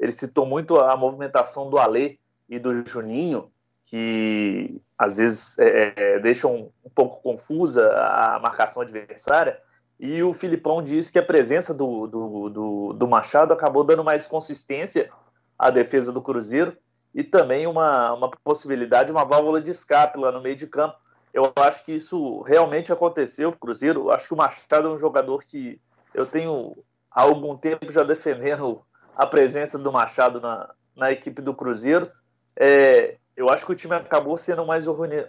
Ele 0.00 0.12
citou 0.12 0.46
muito 0.46 0.80
a 0.80 0.96
movimentação 0.96 1.68
do 1.68 1.76
Alê 1.76 2.18
e 2.48 2.58
do 2.58 2.82
Juninho, 2.86 3.52
que 3.84 4.80
às 4.96 5.18
vezes 5.18 5.58
é, 5.58 5.92
é 5.94 6.18
deixam 6.18 6.72
um 6.82 6.90
pouco 6.94 7.20
confusa 7.20 7.92
a 7.94 8.40
marcação 8.40 8.80
adversária, 8.80 9.60
e 10.02 10.20
o 10.20 10.32
Filipão 10.32 10.82
disse 10.82 11.12
que 11.12 11.18
a 11.20 11.24
presença 11.24 11.72
do, 11.72 12.08
do, 12.08 12.50
do, 12.50 12.92
do, 12.92 13.06
Machado 13.06 13.54
acabou 13.54 13.84
dando 13.84 14.02
mais 14.02 14.26
consistência 14.26 15.08
à 15.56 15.70
defesa 15.70 16.10
do 16.10 16.20
Cruzeiro 16.20 16.76
e 17.14 17.22
também 17.22 17.68
uma, 17.68 18.12
uma 18.12 18.28
possibilidade, 18.28 19.12
uma 19.12 19.24
válvula 19.24 19.60
de 19.60 19.70
escape 19.70 20.18
lá 20.18 20.32
no 20.32 20.42
meio 20.42 20.56
de 20.56 20.66
campo. 20.66 20.96
Eu 21.32 21.52
acho 21.54 21.84
que 21.84 21.92
isso 21.92 22.42
realmente 22.42 22.92
aconteceu 22.92 23.50
o 23.50 23.56
Cruzeiro. 23.56 24.10
Acho 24.10 24.26
que 24.26 24.34
o 24.34 24.36
Machado 24.36 24.88
é 24.88 24.90
um 24.90 24.98
jogador 24.98 25.44
que 25.44 25.80
eu 26.12 26.26
tenho 26.26 26.76
há 27.08 27.22
algum 27.22 27.56
tempo 27.56 27.92
já 27.92 28.02
defendendo 28.02 28.82
a 29.16 29.24
presença 29.24 29.78
do 29.78 29.92
Machado 29.92 30.40
na, 30.40 30.74
na 30.96 31.12
equipe 31.12 31.40
do 31.40 31.54
Cruzeiro. 31.54 32.10
É, 32.56 33.18
eu 33.36 33.48
acho 33.48 33.64
que 33.64 33.70
o 33.70 33.76
time 33.76 33.94
acabou 33.94 34.36
sendo 34.36 34.66
mais 34.66 34.84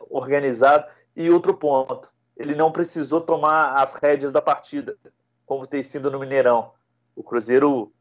organizado. 0.10 0.88
E 1.16 1.30
outro 1.30 1.54
ponto, 1.54 2.10
ele 2.36 2.56
não 2.56 2.72
precisou 2.72 3.22
tomar 3.22 3.82
as 3.82 3.96
rédeas 3.96 4.32
da 4.32 4.42
partida, 4.42 4.98
como 5.46 5.68
tem 5.68 5.84
sido 5.84 6.10
no 6.10 6.20
Mineirão. 6.20 6.72
O 7.16 7.24
Cruzeiro 7.24 7.92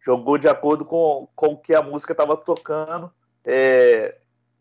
jogou 0.00 0.38
de 0.38 0.48
acordo 0.48 0.84
com, 0.84 1.28
com 1.34 1.48
o 1.48 1.58
que 1.58 1.74
a 1.74 1.82
música 1.82 2.12
estava 2.12 2.36
tocando. 2.36 3.12
É, 3.44 4.18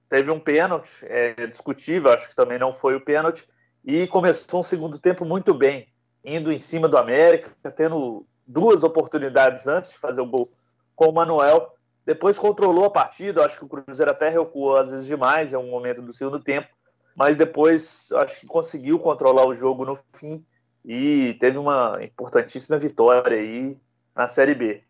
teve 0.09 0.29
um 0.29 0.39
pênalti, 0.39 1.03
é 1.03 1.47
discutível, 1.47 2.11
acho 2.11 2.29
que 2.29 2.35
também 2.35 2.59
não 2.59 2.73
foi 2.73 2.95
o 2.95 3.01
pênalti, 3.01 3.47
e 3.83 4.05
começou 4.07 4.59
um 4.59 4.63
segundo 4.63 4.99
tempo 4.99 5.25
muito 5.25 5.53
bem, 5.53 5.87
indo 6.23 6.51
em 6.51 6.59
cima 6.59 6.87
do 6.87 6.97
América, 6.97 7.51
tendo 7.71 8.25
duas 8.45 8.83
oportunidades 8.83 9.67
antes 9.67 9.91
de 9.91 9.97
fazer 9.97 10.21
o 10.21 10.25
gol 10.25 10.51
com 10.95 11.09
o 11.09 11.13
Manuel. 11.13 11.73
Depois 12.05 12.37
controlou 12.37 12.85
a 12.85 12.91
partida, 12.91 13.45
acho 13.45 13.57
que 13.57 13.65
o 13.65 13.69
Cruzeiro 13.69 14.11
até 14.11 14.29
recuou 14.29 14.77
às 14.77 14.89
vezes 14.89 15.05
demais 15.05 15.53
em 15.53 15.55
um 15.55 15.69
momento 15.69 16.01
do 16.01 16.13
segundo 16.13 16.39
tempo, 16.39 16.67
mas 17.15 17.37
depois 17.37 18.11
acho 18.13 18.39
que 18.39 18.47
conseguiu 18.47 18.99
controlar 18.99 19.45
o 19.45 19.53
jogo 19.53 19.85
no 19.85 19.97
fim 20.13 20.45
e 20.83 21.35
teve 21.39 21.57
uma 21.57 21.99
importantíssima 22.03 22.77
vitória 22.77 23.37
aí 23.37 23.79
na 24.15 24.27
Série 24.27 24.55
B. 24.55 24.83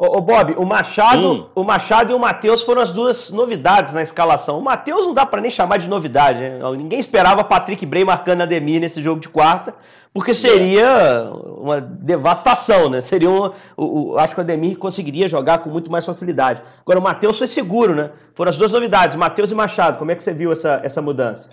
Ô, 0.00 0.18
ô 0.18 0.20
Bob, 0.20 0.54
o 0.56 0.64
Machado, 0.64 1.32
hum. 1.32 1.46
o 1.56 1.64
Machado 1.64 2.12
e 2.12 2.14
o 2.14 2.20
Matheus 2.20 2.62
foram 2.62 2.80
as 2.80 2.92
duas 2.92 3.30
novidades 3.30 3.92
na 3.92 4.00
escalação. 4.00 4.56
O 4.56 4.62
Matheus 4.62 5.04
não 5.04 5.12
dá 5.12 5.26
para 5.26 5.40
nem 5.40 5.50
chamar 5.50 5.78
de 5.78 5.88
novidade, 5.88 6.38
né? 6.38 6.60
Ninguém 6.76 7.00
esperava 7.00 7.42
Patrick 7.42 7.84
Bray 7.84 8.04
marcando 8.04 8.42
a 8.42 8.46
Demi 8.46 8.78
nesse 8.78 9.02
jogo 9.02 9.20
de 9.20 9.28
quarta, 9.28 9.74
porque 10.14 10.34
seria 10.34 11.32
uma 11.32 11.80
devastação, 11.80 12.88
né? 12.88 13.00
Seria 13.00 13.28
um, 13.28 13.50
o, 13.76 14.12
o, 14.12 14.18
acho 14.18 14.36
que 14.36 14.40
o 14.40 14.44
Ademir 14.44 14.78
conseguiria 14.78 15.28
jogar 15.28 15.58
com 15.58 15.70
muito 15.70 15.90
mais 15.90 16.06
facilidade. 16.06 16.62
Agora 16.80 17.00
o 17.00 17.02
Matheus 17.02 17.36
foi 17.36 17.48
seguro, 17.48 17.96
né? 17.96 18.12
Foram 18.36 18.50
as 18.50 18.56
duas 18.56 18.70
novidades, 18.70 19.16
Matheus 19.16 19.50
e 19.50 19.54
Machado. 19.54 19.98
Como 19.98 20.12
é 20.12 20.14
que 20.14 20.22
você 20.22 20.32
viu 20.32 20.52
essa, 20.52 20.80
essa 20.84 21.02
mudança? 21.02 21.50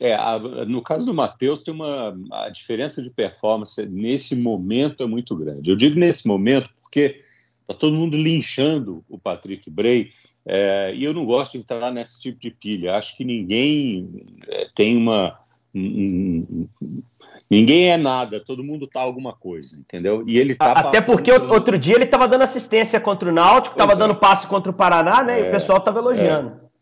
É, 0.00 0.14
a, 0.14 0.38
no 0.38 0.80
caso 0.80 1.04
do 1.04 1.12
Matheus, 1.12 1.60
tem 1.60 1.74
uma 1.74 2.16
a 2.32 2.48
diferença 2.48 3.02
de 3.02 3.10
performance 3.10 3.84
nesse 3.86 4.34
momento 4.34 5.04
é 5.04 5.06
muito 5.06 5.36
grande. 5.36 5.70
Eu 5.70 5.76
digo 5.76 6.00
nesse 6.00 6.26
momento 6.26 6.70
porque 6.80 7.20
Está 7.62 7.74
todo 7.74 7.96
mundo 7.96 8.16
linchando 8.16 9.04
o 9.08 9.18
Patrick 9.18 9.70
Bray. 9.70 10.10
É, 10.44 10.92
e 10.94 11.04
eu 11.04 11.14
não 11.14 11.24
gosto 11.24 11.52
de 11.52 11.58
entrar 11.58 11.92
nesse 11.92 12.20
tipo 12.20 12.38
de 12.38 12.50
pilha. 12.50 12.94
Acho 12.94 13.16
que 13.16 13.24
ninguém 13.24 14.26
é, 14.48 14.68
tem 14.74 14.96
uma. 14.96 15.38
Um, 15.74 16.68
um, 16.82 17.02
ninguém 17.50 17.90
é 17.90 17.96
nada, 17.96 18.44
todo 18.44 18.64
mundo 18.64 18.86
tá 18.86 19.00
alguma 19.00 19.32
coisa, 19.32 19.76
entendeu? 19.76 20.22
E 20.26 20.38
ele 20.38 20.54
tá 20.54 20.72
Até 20.72 21.00
porque 21.00 21.32
por... 21.32 21.52
outro 21.52 21.78
dia 21.78 21.94
ele 21.94 22.04
estava 22.04 22.28
dando 22.28 22.42
assistência 22.42 23.00
contra 23.00 23.30
o 23.30 23.32
Náutico, 23.32 23.74
estava 23.74 23.92
é. 23.92 23.96
dando 23.96 24.16
passe 24.16 24.46
contra 24.46 24.70
o 24.70 24.74
Paraná, 24.74 25.22
né? 25.22 25.38
e 25.40 25.42
o 25.44 25.46
é, 25.46 25.50
pessoal 25.50 25.78
estava 25.78 25.98
elogiando. 25.98 26.60
É. 26.68 26.72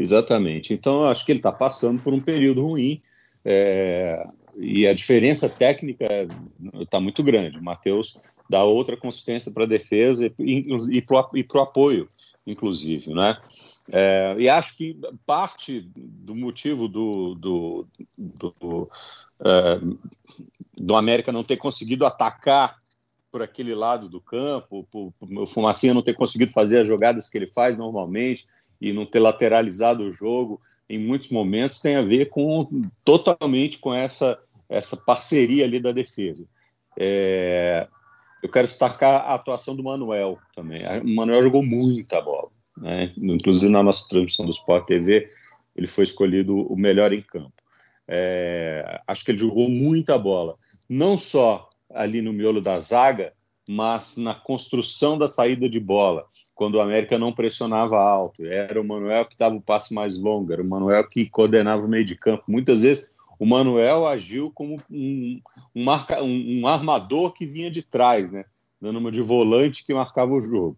Exatamente. 0.00 0.72
Então, 0.72 1.02
eu 1.02 1.08
acho 1.08 1.26
que 1.26 1.30
ele 1.30 1.40
está 1.40 1.52
passando 1.52 2.00
por 2.00 2.14
um 2.14 2.20
período 2.20 2.62
ruim. 2.62 3.02
É, 3.44 4.26
e 4.56 4.86
a 4.86 4.94
diferença 4.94 5.48
técnica 5.48 6.06
está 6.80 6.98
muito 6.98 7.22
grande. 7.22 7.58
O 7.58 7.62
Matheus 7.62 8.18
dá 8.50 8.64
outra 8.64 8.96
consistência 8.96 9.52
para 9.52 9.62
a 9.62 9.68
defesa 9.68 10.26
e, 10.40 10.66
e 10.90 11.00
para 11.00 11.58
o 11.58 11.60
apoio, 11.60 12.08
inclusive. 12.44 13.14
Né? 13.14 13.40
É, 13.92 14.34
e 14.40 14.48
acho 14.48 14.76
que 14.76 14.98
parte 15.24 15.88
do 15.94 16.34
motivo 16.34 16.88
do, 16.88 17.36
do, 17.36 17.86
do, 18.18 18.90
é, 19.44 19.80
do 20.76 20.96
América 20.96 21.30
não 21.30 21.44
ter 21.44 21.58
conseguido 21.58 22.04
atacar 22.04 22.80
por 23.30 23.40
aquele 23.40 23.72
lado 23.72 24.08
do 24.08 24.20
campo, 24.20 24.84
por, 24.90 25.12
por, 25.12 25.42
o 25.42 25.46
Fumacinha 25.46 25.94
não 25.94 26.02
ter 26.02 26.14
conseguido 26.14 26.50
fazer 26.50 26.80
as 26.80 26.88
jogadas 26.88 27.28
que 27.28 27.38
ele 27.38 27.46
faz 27.46 27.78
normalmente 27.78 28.48
e 28.80 28.92
não 28.92 29.06
ter 29.06 29.20
lateralizado 29.20 30.02
o 30.02 30.12
jogo 30.12 30.60
em 30.88 30.98
muitos 30.98 31.28
momentos 31.28 31.78
tem 31.78 31.94
a 31.94 32.02
ver 32.02 32.30
com 32.30 32.66
totalmente 33.04 33.78
com 33.78 33.94
essa 33.94 34.36
essa 34.68 34.96
parceria 34.96 35.64
ali 35.64 35.80
da 35.80 35.92
defesa. 35.92 36.46
É, 36.96 37.88
eu 38.42 38.48
quero 38.48 38.66
destacar 38.66 39.22
a 39.22 39.34
atuação 39.34 39.76
do 39.76 39.82
Manuel 39.82 40.38
também. 40.54 40.82
O 41.00 41.14
Manuel 41.14 41.42
jogou 41.42 41.62
muita 41.62 42.20
bola, 42.20 42.48
né? 42.76 43.12
inclusive 43.16 43.70
na 43.70 43.82
nossa 43.82 44.08
transmissão 44.08 44.44
do 44.44 44.52
Sport 44.52 44.86
TV, 44.86 45.28
ele 45.76 45.86
foi 45.86 46.04
escolhido 46.04 46.56
o 46.56 46.76
melhor 46.76 47.12
em 47.12 47.22
campo. 47.22 47.52
É, 48.08 49.00
acho 49.06 49.24
que 49.24 49.30
ele 49.30 49.38
jogou 49.38 49.68
muita 49.68 50.18
bola, 50.18 50.56
não 50.88 51.16
só 51.16 51.68
ali 51.92 52.20
no 52.20 52.32
miolo 52.32 52.60
da 52.60 52.80
zaga, 52.80 53.32
mas 53.68 54.16
na 54.16 54.34
construção 54.34 55.16
da 55.16 55.28
saída 55.28 55.68
de 55.68 55.78
bola, 55.78 56.26
quando 56.56 56.74
o 56.74 56.80
América 56.80 57.18
não 57.18 57.32
pressionava 57.32 57.96
alto. 57.96 58.44
Era 58.44 58.80
o 58.80 58.84
Manuel 58.84 59.24
que 59.26 59.36
dava 59.36 59.54
o 59.54 59.62
passe 59.62 59.94
mais 59.94 60.18
longo, 60.18 60.52
era 60.52 60.60
o 60.60 60.68
Manuel 60.68 61.06
que 61.08 61.26
coordenava 61.26 61.84
o 61.84 61.88
meio 61.88 62.04
de 62.04 62.16
campo. 62.16 62.42
Muitas 62.48 62.82
vezes 62.82 63.10
o 63.40 63.46
Manuel 63.46 64.06
agiu 64.06 64.50
como 64.50 64.82
um, 64.90 65.40
um, 65.74 65.82
marca, 65.82 66.22
um, 66.22 66.60
um 66.60 66.66
armador 66.66 67.32
que 67.32 67.46
vinha 67.46 67.70
de 67.70 67.80
trás, 67.80 68.30
né? 68.30 68.44
dando 68.78 68.98
uma 68.98 69.10
de 69.10 69.22
volante 69.22 69.82
que 69.82 69.94
marcava 69.94 70.32
o 70.34 70.42
jogo. 70.42 70.76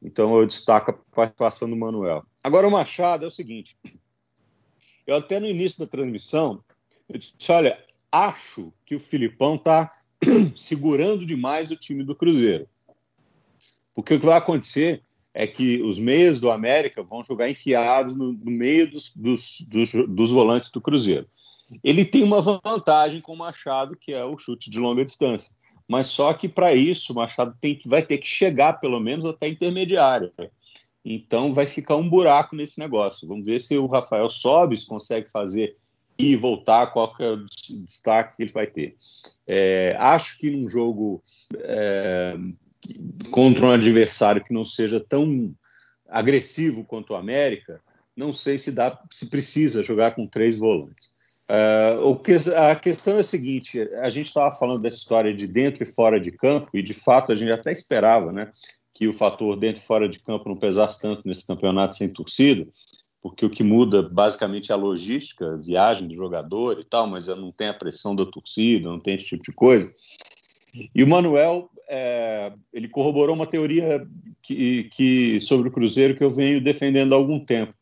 Então 0.00 0.38
eu 0.38 0.46
destaco 0.46 0.92
a 0.92 0.94
participação 1.16 1.68
do 1.68 1.74
Manuel. 1.74 2.24
Agora 2.44 2.68
o 2.68 2.70
Machado 2.70 3.24
é 3.24 3.26
o 3.26 3.30
seguinte. 3.30 3.76
Eu 5.04 5.16
até 5.16 5.40
no 5.40 5.48
início 5.48 5.80
da 5.80 5.90
transmissão, 5.90 6.62
eu 7.08 7.18
disse, 7.18 7.34
olha, 7.50 7.84
acho 8.12 8.72
que 8.84 8.94
o 8.94 9.00
Filipão 9.00 9.56
está 9.56 9.90
segurando 10.54 11.26
demais 11.26 11.72
o 11.72 11.76
time 11.76 12.04
do 12.04 12.14
Cruzeiro. 12.14 12.68
Porque 13.96 14.14
o 14.14 14.20
que 14.20 14.26
vai 14.26 14.38
acontecer 14.38 15.02
é 15.34 15.44
que 15.44 15.82
os 15.82 15.98
meias 15.98 16.38
do 16.38 16.52
América 16.52 17.02
vão 17.02 17.24
jogar 17.24 17.50
enfiados 17.50 18.14
no, 18.14 18.32
no 18.32 18.50
meio 18.50 18.88
dos, 18.88 19.12
dos, 19.12 19.60
dos, 19.62 19.92
dos 19.92 20.30
volantes 20.30 20.70
do 20.70 20.80
Cruzeiro. 20.80 21.26
Ele 21.82 22.04
tem 22.04 22.22
uma 22.22 22.40
vantagem 22.40 23.20
com 23.20 23.32
o 23.32 23.38
Machado, 23.38 23.96
que 23.96 24.12
é 24.12 24.24
o 24.24 24.38
chute 24.38 24.70
de 24.70 24.78
longa 24.78 25.04
distância. 25.04 25.54
Mas 25.88 26.08
só 26.08 26.32
que 26.32 26.48
para 26.48 26.74
isso 26.74 27.12
o 27.12 27.16
Machado 27.16 27.56
tem 27.60 27.76
que, 27.76 27.88
vai 27.88 28.02
ter 28.02 28.18
que 28.18 28.26
chegar 28.26 28.74
pelo 28.74 29.00
menos 29.00 29.24
até 29.24 29.48
intermediário. 29.48 30.32
Então 31.04 31.54
vai 31.54 31.66
ficar 31.66 31.96
um 31.96 32.08
buraco 32.08 32.56
nesse 32.56 32.78
negócio. 32.78 33.28
Vamos 33.28 33.46
ver 33.46 33.60
se 33.60 33.76
o 33.78 33.86
Rafael 33.86 34.28
Sobes 34.28 34.84
consegue 34.84 35.30
fazer 35.30 35.76
e 36.18 36.34
voltar, 36.34 36.92
qual 36.92 37.14
que 37.14 37.22
é 37.22 37.30
o 37.30 37.44
destaque 37.84 38.36
que 38.36 38.42
ele 38.44 38.52
vai 38.52 38.66
ter. 38.66 38.96
É, 39.46 39.94
acho 39.98 40.38
que 40.38 40.50
num 40.50 40.68
jogo 40.68 41.22
é, 41.54 42.36
contra 43.30 43.66
um 43.66 43.70
adversário 43.70 44.42
que 44.42 44.54
não 44.54 44.64
seja 44.64 44.98
tão 44.98 45.54
agressivo 46.08 46.84
quanto 46.84 47.12
o 47.12 47.16
América, 47.16 47.80
não 48.16 48.32
sei 48.32 48.56
se 48.56 48.72
dá, 48.72 48.98
se 49.10 49.28
precisa 49.28 49.82
jogar 49.82 50.14
com 50.14 50.26
três 50.26 50.56
volantes. 50.56 51.15
Uh, 51.48 52.08
o 52.08 52.16
que, 52.16 52.34
a 52.56 52.74
questão 52.74 53.16
é 53.16 53.20
a 53.20 53.24
seguinte: 53.24 53.80
a 54.02 54.08
gente 54.08 54.26
estava 54.26 54.50
falando 54.54 54.82
dessa 54.82 54.96
história 54.96 55.32
de 55.32 55.46
dentro 55.46 55.84
e 55.84 55.86
fora 55.86 56.20
de 56.20 56.32
campo, 56.32 56.70
e 56.74 56.82
de 56.82 56.92
fato 56.92 57.30
a 57.30 57.34
gente 57.34 57.52
até 57.52 57.72
esperava 57.72 58.32
né, 58.32 58.50
que 58.92 59.06
o 59.06 59.12
fator 59.12 59.56
dentro 59.56 59.80
e 59.80 59.84
fora 59.84 60.08
de 60.08 60.18
campo 60.18 60.48
não 60.48 60.56
pesasse 60.56 61.00
tanto 61.00 61.22
nesse 61.24 61.46
campeonato 61.46 61.94
sem 61.94 62.12
torcida, 62.12 62.66
porque 63.22 63.46
o 63.46 63.50
que 63.50 63.62
muda 63.62 64.02
basicamente 64.02 64.72
é 64.72 64.74
a 64.74 64.78
logística, 64.78 65.54
a 65.54 65.56
viagem 65.56 66.08
do 66.08 66.16
jogador 66.16 66.80
e 66.80 66.84
tal, 66.84 67.06
mas 67.06 67.28
não 67.28 67.52
tem 67.52 67.68
a 67.68 67.74
pressão 67.74 68.16
da 68.16 68.26
torcida, 68.26 68.88
não 68.88 68.98
tem 68.98 69.14
esse 69.14 69.26
tipo 69.26 69.44
de 69.44 69.52
coisa. 69.52 69.92
E 70.94 71.02
o 71.04 71.08
Manuel 71.08 71.70
é, 71.88 72.52
ele 72.72 72.88
corroborou 72.88 73.36
uma 73.36 73.46
teoria 73.46 74.06
que, 74.42 74.84
que, 74.84 75.40
sobre 75.40 75.68
o 75.68 75.72
Cruzeiro 75.72 76.16
que 76.16 76.24
eu 76.24 76.30
venho 76.30 76.60
defendendo 76.60 77.12
há 77.12 77.16
algum 77.16 77.38
tempo 77.38 77.72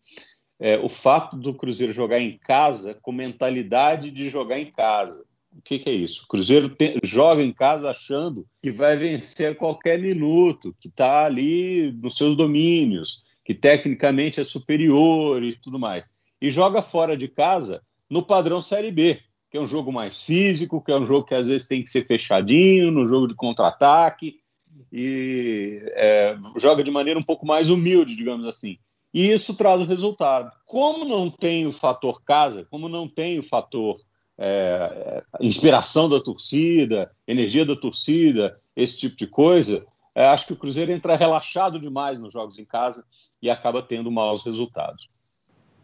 é, 0.64 0.78
o 0.78 0.88
fato 0.88 1.36
do 1.36 1.52
Cruzeiro 1.52 1.92
jogar 1.92 2.20
em 2.20 2.38
casa 2.38 2.98
com 3.02 3.12
mentalidade 3.12 4.10
de 4.10 4.30
jogar 4.30 4.58
em 4.58 4.70
casa. 4.70 5.22
O 5.52 5.60
que, 5.60 5.78
que 5.78 5.90
é 5.90 5.92
isso? 5.92 6.22
O 6.24 6.26
Cruzeiro 6.26 6.70
tem, 6.70 6.96
joga 7.04 7.42
em 7.42 7.52
casa 7.52 7.90
achando 7.90 8.46
que 8.62 8.70
vai 8.70 8.96
vencer 8.96 9.52
a 9.52 9.54
qualquer 9.54 9.98
minuto, 9.98 10.74
que 10.80 10.88
está 10.88 11.26
ali 11.26 11.92
nos 11.92 12.16
seus 12.16 12.34
domínios, 12.34 13.24
que 13.44 13.52
tecnicamente 13.52 14.40
é 14.40 14.44
superior 14.44 15.42
e 15.42 15.54
tudo 15.54 15.78
mais. 15.78 16.08
E 16.40 16.50
joga 16.50 16.80
fora 16.80 17.14
de 17.14 17.28
casa 17.28 17.82
no 18.08 18.22
padrão 18.22 18.62
Série 18.62 18.90
B, 18.90 19.20
que 19.50 19.58
é 19.58 19.60
um 19.60 19.66
jogo 19.66 19.92
mais 19.92 20.22
físico, 20.22 20.80
que 20.80 20.90
é 20.90 20.98
um 20.98 21.04
jogo 21.04 21.26
que 21.26 21.34
às 21.34 21.46
vezes 21.46 21.68
tem 21.68 21.84
que 21.84 21.90
ser 21.90 22.06
fechadinho, 22.06 22.90
no 22.90 23.04
jogo 23.04 23.26
de 23.26 23.34
contra-ataque, 23.34 24.36
e 24.90 25.82
é, 25.88 26.38
joga 26.56 26.82
de 26.82 26.90
maneira 26.90 27.20
um 27.20 27.22
pouco 27.22 27.44
mais 27.44 27.68
humilde, 27.68 28.16
digamos 28.16 28.46
assim 28.46 28.78
e 29.14 29.30
isso 29.30 29.54
traz 29.54 29.80
o 29.80 29.86
resultado. 29.86 30.50
Como 30.66 31.04
não 31.04 31.30
tem 31.30 31.66
o 31.66 31.72
fator 31.72 32.20
casa, 32.22 32.66
como 32.68 32.88
não 32.88 33.08
tem 33.08 33.38
o 33.38 33.42
fator 33.44 33.96
é, 34.36 35.22
inspiração 35.40 36.08
da 36.08 36.20
torcida, 36.20 37.08
energia 37.26 37.64
da 37.64 37.76
torcida, 37.76 38.58
esse 38.74 38.98
tipo 38.98 39.16
de 39.16 39.28
coisa, 39.28 39.86
é, 40.12 40.26
acho 40.26 40.48
que 40.48 40.52
o 40.52 40.56
Cruzeiro 40.56 40.90
entra 40.90 41.16
relaxado 41.16 41.78
demais 41.78 42.18
nos 42.18 42.32
jogos 42.32 42.58
em 42.58 42.64
casa 42.64 43.04
e 43.40 43.48
acaba 43.48 43.80
tendo 43.80 44.10
maus 44.10 44.44
resultados. 44.44 45.08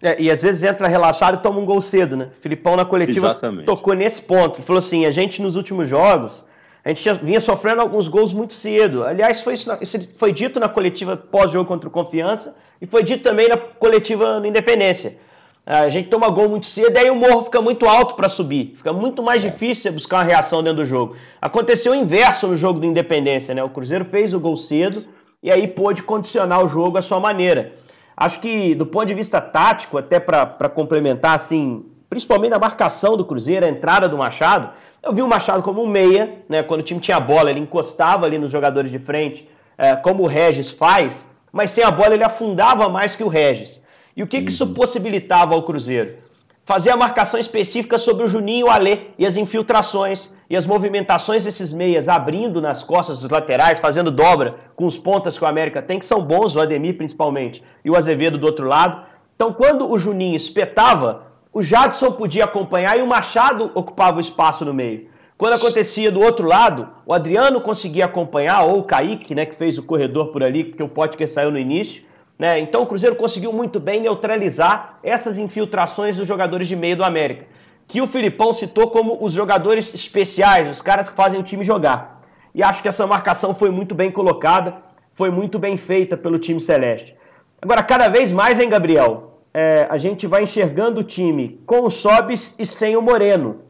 É, 0.03 0.21
e 0.21 0.31
às 0.31 0.43
vezes 0.43 0.65
entra 0.65 0.89
relaxado 0.89 1.37
e 1.37 1.43
toma 1.43 1.61
um 1.61 1.65
gol 1.65 1.81
cedo, 1.81 2.17
né? 2.17 2.33
Filipão 2.41 2.75
na 2.75 2.85
coletiva 2.85 3.19
Exatamente. 3.19 3.67
tocou 3.67 3.95
nesse 3.95 4.23
ponto. 4.23 4.59
Ele 4.59 4.67
falou 4.67 4.79
assim: 4.79 5.05
a 5.05 5.11
gente 5.11 5.43
nos 5.43 5.57
últimos 5.57 5.89
jogos, 5.89 6.43
a 6.85 6.89
gente 6.89 7.13
vinha 7.23 7.41
sofrendo 7.41 7.81
alguns 7.81 8.09
gols 8.09 8.33
muito 8.33 8.55
cedo. 8.55 9.05
Aliás, 9.05 9.43
foi, 9.43 9.55
isso, 9.55 9.71
isso 9.81 9.99
foi 10.17 10.33
dito 10.33 10.59
na 10.59 10.69
coletiva 10.69 11.17
pós-jogo 11.17 11.69
contra 11.69 11.89
o 11.89 11.93
Confiança 11.93 12.57
e 12.81 12.87
foi 12.87 13.03
dito 13.03 13.23
também 13.23 13.49
na 13.49 13.57
coletiva 13.57 14.41
no 14.41 14.47
Independência. 14.47 15.19
A 15.67 15.89
gente 15.91 16.09
toma 16.09 16.29
gol 16.31 16.49
muito 16.49 16.67
cedo 16.67 16.97
aí 16.97 17.11
o 17.11 17.15
morro 17.15 17.45
fica 17.45 17.61
muito 17.61 17.87
alto 17.87 18.15
para 18.15 18.29
subir. 18.29 18.75
Fica 18.77 18.93
muito 18.93 19.23
mais 19.23 19.43
difícil 19.43 19.83
você 19.83 19.91
buscar 19.91 20.17
uma 20.17 20.25
reação 20.25 20.63
dentro 20.63 20.79
do 20.79 20.85
jogo. 20.85 21.17
Aconteceu 21.41 21.93
o 21.93 21.95
inverso 21.95 22.49
no 22.49 22.57
jogo 22.57 22.81
do 22.81 22.87
Independência, 22.87 23.55
né? 23.55 23.63
O 23.63 23.69
Cruzeiro 23.69 24.05
fez 24.05 24.33
o 24.33 24.41
gol 24.41 24.57
cedo 24.57 25.05
e 25.43 25.51
aí 25.51 25.69
pôde 25.69 26.03
condicionar 26.03 26.65
o 26.65 26.69
jogo 26.69 26.97
à 26.97 27.03
sua 27.03 27.21
maneira. 27.21 27.75
Acho 28.17 28.41
que 28.41 28.75
do 28.75 28.87
ponto 28.87 29.07
de 29.07 29.15
vista 29.15 29.41
tático, 29.41 29.99
até 29.99 30.19
para 30.19 30.69
complementar, 30.69 31.37
assim, 31.37 31.85
principalmente 32.09 32.51
na 32.51 32.59
marcação 32.59 33.17
do 33.17 33.25
Cruzeiro, 33.25 33.65
a 33.65 33.69
entrada 33.69 34.09
do 34.09 34.19
Machado, 34.19 34.71
eu 35.03 35.13
vi 35.15 35.23
o 35.23 35.29
Machado 35.29 35.63
como 35.63 35.83
um 35.83 35.87
meia, 35.87 36.43
né? 36.49 36.63
Quando 36.63 36.81
o 36.81 36.85
time 36.85 37.01
tinha 37.01 37.19
bola, 37.19 37.51
ele 37.51 37.61
encostava 37.61 38.27
ali 38.27 38.39
nos 38.39 38.51
jogadores 38.51 38.91
de 38.91 38.99
frente, 38.99 39.49
é, 39.79 39.97
como 39.97 40.25
o 40.25 40.27
Regis 40.27 40.71
faz, 40.71 41.27
mas 41.51 41.71
sem 41.71 41.83
a 41.83 41.91
bola 41.91 42.15
ele 42.15 42.25
afundava 42.25 42.89
mais 42.89 43.17
que 43.17 43.25
o 43.25 43.29
Regis. 43.29 43.83
E 44.17 44.23
o 44.23 44.27
que, 44.27 44.43
que 44.43 44.51
isso 44.51 44.65
uhum. 44.65 44.75
possibilitava 44.75 45.55
ao 45.55 45.63
Cruzeiro? 45.63 46.19
Fazer 46.67 46.91
a 46.91 46.97
marcação 46.97 47.41
específica 47.41 47.97
sobre 47.97 48.25
o 48.25 48.29
Juninho 48.29 48.67
e 48.67 48.69
o 48.69 48.71
Alê 48.71 48.99
e 49.19 49.27
as 49.27 49.37
infiltrações 49.37 50.35
e 50.49 50.57
as 50.57 50.67
movimentações 50.67 51.45
desses 51.45 51.73
meias 51.73 52.09
abrindo 52.09 52.61
nas 52.61 52.83
costas 52.83 53.23
dos 53.23 53.31
laterais, 53.31 53.81
fazendo 53.81 54.11
dobra 54.11 54.57
com 54.77 54.85
os 54.85 54.99
pontas 54.99 55.39
que 55.39 55.45
o 55.45 55.47
América 55.47 55.81
tem, 55.81 55.99
que 55.99 56.07
são 56.07 56.23
bons, 56.23 56.55
o 56.55 56.61
Ademir 56.61 56.97
principalmente, 56.97 57.63
e 57.85 57.91
o 57.91 57.97
Azevedo 57.97 58.37
do 58.37 58.47
outro 58.47 58.67
lado. 58.67 59.05
Então, 59.35 59.53
quando 59.53 59.91
o 59.91 59.97
Juninho 59.97 60.37
espetava, 60.37 61.30
o 61.53 61.63
Jadson 61.63 62.13
podia 62.13 62.45
acompanhar 62.45 62.99
e 62.99 63.03
o 63.03 63.07
Machado 63.07 63.71
ocupava 63.75 64.19
o 64.19 64.21
espaço 64.21 64.65
no 64.65 64.73
meio. 64.73 65.09
Quando 65.37 65.55
acontecia 65.55 66.13
do 66.13 66.21
outro 66.21 66.47
lado, 66.47 66.89
o 67.05 67.15
Adriano 67.15 67.61
conseguia 67.61 68.05
acompanhar, 68.05 68.63
ou 68.63 68.81
o 68.81 68.85
Kaique, 68.85 69.35
né, 69.35 69.47
que 69.47 69.55
fez 69.55 69.79
o 69.79 69.83
corredor 69.83 70.29
por 70.29 70.45
ali, 70.45 70.65
porque 70.65 70.83
o 70.83 70.89
Potker 70.89 71.33
saiu 71.33 71.51
no 71.51 71.59
início. 71.59 72.05
Né? 72.39 72.61
Então 72.61 72.83
o 72.83 72.87
Cruzeiro 72.87 73.17
conseguiu 73.17 73.53
muito 73.53 73.81
bem 73.81 74.01
neutralizar 74.01 74.99
essas 75.03 75.39
infiltrações 75.39 76.17
dos 76.17 76.29
jogadores 76.29 76.69
de 76.69 76.77
meio 76.77 76.97
do 76.97 77.05
América, 77.05 77.47
que 77.89 78.01
o 78.01 78.07
Filipão 78.07 78.53
citou 78.53 78.89
como 78.89 79.19
os 79.21 79.33
jogadores 79.33 79.93
especiais, 79.93 80.69
os 80.71 80.81
caras 80.81 81.09
que 81.09 81.17
fazem 81.17 81.41
o 81.41 81.43
time 81.43 81.65
jogar. 81.65 82.23
E 82.55 82.63
acho 82.63 82.83
que 82.83 82.89
essa 82.89 83.07
marcação 83.07 83.55
foi 83.55 83.71
muito 83.71 83.95
bem 83.95 84.11
colocada, 84.11 84.77
foi 85.15 85.31
muito 85.31 85.59
bem 85.59 85.77
feita 85.77 86.17
pelo 86.17 86.39
time 86.39 86.61
celeste. 86.61 87.17
Agora, 87.61 87.83
cada 87.83 88.09
vez 88.09 88.31
mais, 88.31 88.61
hein, 88.61 88.69
Gabriel? 88.69 89.30
É, 89.53 89.87
a 89.91 89.99
gente 89.99 90.27
vai 90.27 90.45
enxergando 90.45 91.01
o 91.01 91.05
time 91.05 91.61
com 91.67 91.81
o 91.81 91.91
Sobis 91.91 92.55
e 92.59 92.65
sem 92.65 92.97
o 92.97 93.03
Moreno. 93.03 93.63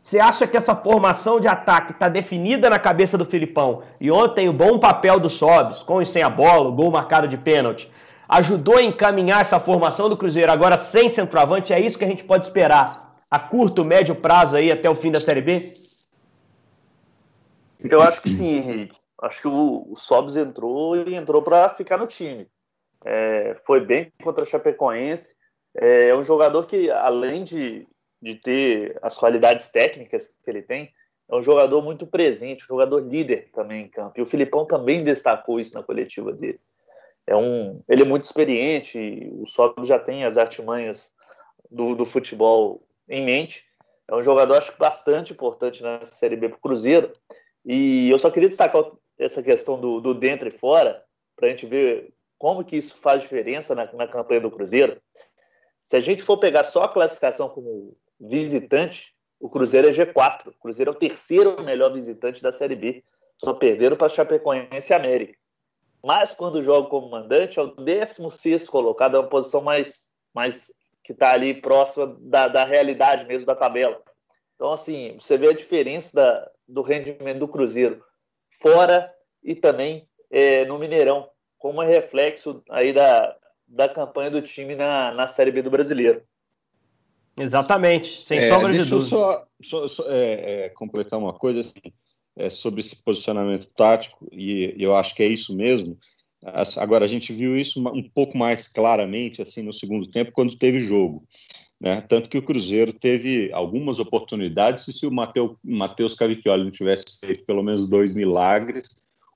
Você 0.00 0.18
acha 0.18 0.46
que 0.46 0.56
essa 0.56 0.74
formação 0.74 1.38
de 1.38 1.48
ataque 1.48 1.92
está 1.92 2.08
definida 2.08 2.70
na 2.70 2.78
cabeça 2.78 3.18
do 3.18 3.26
Filipão? 3.26 3.82
E 4.00 4.10
ontem 4.10 4.48
o 4.48 4.52
bom 4.52 4.78
papel 4.78 5.20
do 5.20 5.28
Sobis, 5.28 5.82
com 5.82 6.00
e 6.00 6.06
sem 6.06 6.22
a 6.22 6.30
bola, 6.30 6.68
o 6.68 6.72
gol 6.72 6.90
marcado 6.90 7.28
de 7.28 7.36
pênalti, 7.36 7.90
ajudou 8.28 8.76
a 8.76 8.82
encaminhar 8.82 9.40
essa 9.40 9.60
formação 9.60 10.08
do 10.08 10.16
Cruzeiro 10.16 10.50
agora 10.50 10.76
sem 10.76 11.08
centroavante? 11.08 11.72
É 11.72 11.80
isso 11.80 11.98
que 11.98 12.04
a 12.04 12.08
gente 12.08 12.24
pode 12.24 12.46
esperar 12.46 13.16
a 13.30 13.38
curto, 13.38 13.84
médio 13.84 14.14
prazo 14.14 14.56
aí 14.56 14.72
até 14.72 14.88
o 14.88 14.94
fim 14.94 15.10
da 15.10 15.20
Série 15.20 15.42
B? 15.42 15.74
Eu 17.80 18.00
acho 18.02 18.22
que 18.22 18.30
sim, 18.30 18.56
Henrique. 18.56 18.96
Acho 19.20 19.42
que 19.42 19.48
o, 19.48 19.92
o 19.92 20.38
entrou 20.38 20.96
e 20.96 21.14
entrou 21.14 21.42
para 21.42 21.68
ficar 21.70 21.98
no 21.98 22.06
time. 22.06 22.46
É, 23.04 23.56
foi 23.64 23.80
bem 23.80 24.12
contra 24.22 24.42
o 24.42 24.46
Chapecoense. 24.46 25.36
É, 25.76 26.08
é 26.08 26.16
um 26.16 26.24
jogador 26.24 26.66
que, 26.66 26.90
além 26.90 27.44
de 27.44 27.86
de 28.20 28.34
ter 28.34 28.98
as 29.00 29.16
qualidades 29.16 29.70
técnicas 29.70 30.34
que 30.42 30.50
ele 30.50 30.62
tem, 30.62 30.92
é 31.30 31.36
um 31.36 31.42
jogador 31.42 31.82
muito 31.82 32.06
presente, 32.06 32.64
um 32.64 32.68
jogador 32.68 33.00
líder 33.00 33.50
também 33.52 33.84
em 33.84 33.88
campo. 33.88 34.18
E 34.18 34.22
o 34.22 34.26
Filipão 34.26 34.66
também 34.66 35.04
destacou 35.04 35.60
isso 35.60 35.74
na 35.74 35.82
coletiva 35.82 36.32
dele. 36.32 36.60
É 37.26 37.36
um, 37.36 37.82
ele 37.88 38.02
é 38.02 38.06
muito 38.06 38.24
experiente, 38.24 39.30
o 39.32 39.46
Sob 39.46 39.86
já 39.86 39.98
tem 39.98 40.24
as 40.24 40.38
artimanhas 40.38 41.12
do, 41.70 41.94
do 41.94 42.06
futebol 42.06 42.82
em 43.08 43.24
mente. 43.24 43.66
É 44.08 44.14
um 44.14 44.22
jogador, 44.22 44.56
acho 44.56 44.76
bastante 44.78 45.32
importante 45.32 45.82
na 45.82 46.04
Série 46.04 46.36
B 46.36 46.48
para 46.48 46.56
o 46.56 46.60
Cruzeiro. 46.60 47.12
E 47.64 48.08
eu 48.08 48.18
só 48.18 48.30
queria 48.30 48.48
destacar 48.48 48.82
essa 49.18 49.42
questão 49.42 49.78
do, 49.78 50.00
do 50.00 50.14
dentro 50.14 50.48
e 50.48 50.50
fora, 50.50 51.04
para 51.36 51.48
a 51.48 51.50
gente 51.50 51.66
ver 51.66 52.10
como 52.38 52.64
que 52.64 52.76
isso 52.76 52.96
faz 52.96 53.22
diferença 53.22 53.74
na, 53.74 53.92
na 53.92 54.06
campanha 54.06 54.40
do 54.40 54.50
Cruzeiro. 54.50 55.00
Se 55.82 55.96
a 55.96 56.00
gente 56.00 56.22
for 56.22 56.38
pegar 56.38 56.64
só 56.64 56.84
a 56.84 56.88
classificação 56.88 57.48
como 57.48 57.96
visitante, 58.20 59.14
o 59.40 59.48
Cruzeiro 59.48 59.88
é 59.88 59.90
G4. 59.90 60.48
O 60.48 60.52
Cruzeiro 60.52 60.90
é 60.90 60.94
o 60.94 60.98
terceiro 60.98 61.62
melhor 61.62 61.92
visitante 61.92 62.42
da 62.42 62.52
Série 62.52 62.76
B. 62.76 63.04
Só 63.36 63.54
perderam 63.54 63.96
para 63.96 64.08
Chapecoense 64.08 64.92
e 64.92 64.94
América. 64.94 65.38
Mas 66.02 66.32
quando 66.32 66.62
joga 66.62 66.88
como 66.88 67.10
mandante, 67.10 67.58
é 67.58 67.62
o 67.62 67.74
16 67.74 68.68
colocado, 68.68 69.16
é 69.16 69.20
uma 69.20 69.28
posição 69.28 69.60
mais, 69.60 70.10
mais 70.32 70.72
que 71.02 71.12
está 71.12 71.32
ali 71.32 71.54
próxima 71.54 72.16
da, 72.20 72.48
da 72.48 72.64
realidade 72.64 73.26
mesmo 73.26 73.46
da 73.46 73.54
tabela. 73.54 74.00
Então, 74.54 74.72
assim, 74.72 75.16
você 75.20 75.36
vê 75.36 75.48
a 75.48 75.54
diferença 75.54 76.14
da, 76.14 76.50
do 76.66 76.82
rendimento 76.82 77.38
do 77.38 77.48
Cruzeiro 77.48 78.04
fora 78.60 79.12
e 79.42 79.54
também 79.54 80.08
é, 80.30 80.64
no 80.64 80.78
Mineirão, 80.78 81.28
como 81.58 81.82
é 81.82 81.86
reflexo 81.86 82.62
aí 82.70 82.92
da, 82.92 83.36
da 83.66 83.88
campanha 83.88 84.30
do 84.30 84.42
time 84.42 84.74
na, 84.74 85.12
na 85.12 85.26
Série 85.26 85.50
B 85.50 85.62
do 85.62 85.70
Brasileiro. 85.70 86.22
Exatamente, 87.38 88.22
sem 88.22 88.38
é, 88.38 88.48
sombra 88.48 88.72
de 88.72 88.78
dúvida. 88.78 88.96
Deixa 88.96 89.14
eu 89.14 89.18
só, 89.18 89.46
só, 89.60 89.88
só 89.88 90.10
é, 90.10 90.64
é, 90.64 90.68
completar 90.70 91.18
uma 91.18 91.32
coisa 91.32 91.60
assim, 91.60 91.92
é, 92.36 92.50
sobre 92.50 92.80
esse 92.80 93.04
posicionamento 93.04 93.68
tático, 93.76 94.28
e 94.32 94.74
eu 94.76 94.94
acho 94.94 95.14
que 95.14 95.22
é 95.22 95.26
isso 95.26 95.54
mesmo. 95.56 95.98
Agora, 96.76 97.04
a 97.04 97.08
gente 97.08 97.32
viu 97.32 97.56
isso 97.56 97.80
um 97.88 98.08
pouco 98.08 98.38
mais 98.38 98.68
claramente 98.68 99.42
assim 99.42 99.62
no 99.62 99.72
segundo 99.72 100.08
tempo, 100.08 100.30
quando 100.30 100.56
teve 100.56 100.78
jogo. 100.80 101.26
Né? 101.80 102.00
Tanto 102.00 102.28
que 102.28 102.38
o 102.38 102.42
Cruzeiro 102.42 102.92
teve 102.92 103.52
algumas 103.52 103.98
oportunidades, 103.98 104.86
e 104.86 104.92
se 104.92 105.06
o 105.06 105.12
Matheus 105.12 106.14
Cavicchioli 106.14 106.64
não 106.64 106.70
tivesse 106.70 107.18
feito 107.20 107.44
pelo 107.44 107.62
menos 107.62 107.88
dois 107.88 108.14
milagres, 108.14 108.84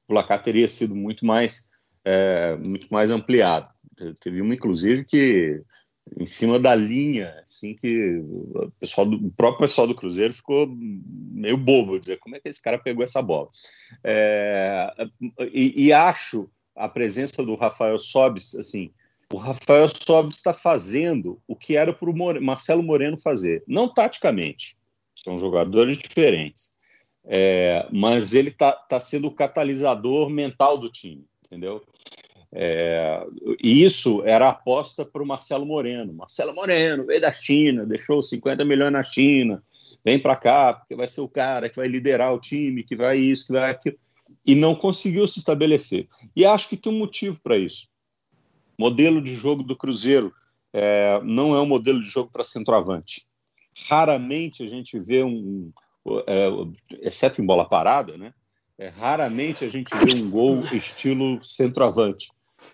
o 0.05 0.09
placar 0.09 0.43
teria 0.43 0.69
sido 0.69 0.95
muito 0.95 1.27
mais, 1.27 1.71
é, 2.05 2.57
muito 2.57 2.89
mais 2.91 3.11
ampliado. 3.11 3.71
Teve 4.21 4.41
uma, 4.41 4.55
inclusive, 4.55 5.05
que 5.05 5.63
em 6.19 6.27
cima 6.27 6.59
da 6.59 6.75
linha, 6.75 7.35
assim 7.43 7.75
que 7.75 8.19
o 8.19 8.73
pessoal 8.79 9.07
do 9.07 9.27
o 9.27 9.31
próprio 9.31 9.61
pessoal 9.61 9.87
do 9.87 9.95
Cruzeiro 9.95 10.33
ficou 10.33 10.67
meio 10.69 11.57
bobo, 11.57 11.99
dizer 11.99 12.19
como 12.19 12.37
é 12.37 12.41
que 12.41 12.49
esse 12.49 12.61
cara 12.61 12.79
pegou 12.79 13.05
essa 13.05 13.23
bola. 13.23 13.49
É, 14.03 14.93
e, 15.53 15.87
e, 15.87 15.93
acho 15.93 16.51
a 16.75 16.89
presença 16.89 17.43
do 17.45 17.55
Rafael 17.55 17.99
Sobis, 17.99 18.55
assim, 18.55 18.91
o 19.33 19.37
Rafael 19.37 19.87
Sobis 19.89 20.37
está 20.37 20.53
fazendo 20.53 21.41
o 21.47 21.55
que 21.55 21.77
era 21.77 21.93
para 21.93 22.11
o 22.11 22.43
Marcelo 22.43 22.83
Moreno 22.83 23.17
fazer. 23.17 23.63
Não 23.67 23.93
taticamente, 23.93 24.77
são 25.15 25.39
jogadores 25.39 25.97
diferentes, 25.99 26.73
é, 27.25 27.87
mas 27.93 28.35
ele 28.35 28.49
está 28.49 28.73
tá 28.73 28.99
sendo 28.99 29.29
o 29.29 29.35
catalisador 29.35 30.29
mental 30.29 30.77
do 30.77 30.91
time, 30.91 31.25
entendeu? 31.53 31.83
É, 32.55 33.27
e 33.63 33.83
isso 33.83 34.23
era 34.25 34.49
aposta 34.49 35.05
para 35.05 35.23
o 35.23 35.27
Marcelo 35.27 35.65
Moreno. 35.65 36.13
Marcelo 36.13 36.55
Moreno 36.55 37.07
veio 37.07 37.21
da 37.21 37.33
China, 37.33 37.87
deixou 37.87 38.23
50 38.23 38.65
milhões 38.65 38.93
na 38.93 39.03
China, 39.03 39.63
vem 40.05 40.19
para 40.19 40.37
cá, 40.37 40.75
porque 40.75 40.95
vai 40.95 41.09
ser 41.09 41.21
o 41.21 41.29
cara 41.29 41.69
que 41.69 41.77
vai 41.77 41.89
liderar 41.89 42.35
o 42.35 42.41
time, 42.41 42.83
que 42.83 42.97
vai 42.97 43.19
isso, 43.19 43.47
que 43.47 43.53
vai 43.53 43.71
aquilo. 43.71 43.97
E 44.47 44.55
não 44.55 44.75
conseguiu 44.75 45.27
se 45.27 45.39
estabelecer. 45.39 46.09
E 46.35 46.45
acho 46.45 46.69
que 46.69 46.77
tem 46.77 46.93
um 46.93 46.99
motivo 46.99 47.41
para 47.43 47.57
isso 47.57 47.87
modelo 48.83 49.23
de 49.23 49.35
jogo 49.35 49.63
do 49.63 49.77
Cruzeiro 49.77 50.35
é, 50.73 51.21
não 51.23 51.55
é 51.55 51.61
um 51.61 51.67
modelo 51.67 52.01
de 52.01 52.09
jogo 52.09 52.31
para 52.33 52.45
centroavante. 52.45 53.27
Raramente 53.89 54.63
a 54.63 54.67
gente 54.67 54.99
vê 54.99 55.23
um, 55.23 55.71
é, 56.27 56.49
exceto 57.01 57.41
em 57.41 57.47
bola 57.47 57.69
parada, 57.69 58.17
né? 58.19 58.35
É, 58.79 58.89
raramente 58.89 59.65
a 59.65 59.69
gente 59.69 59.91
vê 59.95 60.15
um 60.15 60.31
gol 60.31 60.65
estilo 60.73 61.43
centroavante 61.43 62.31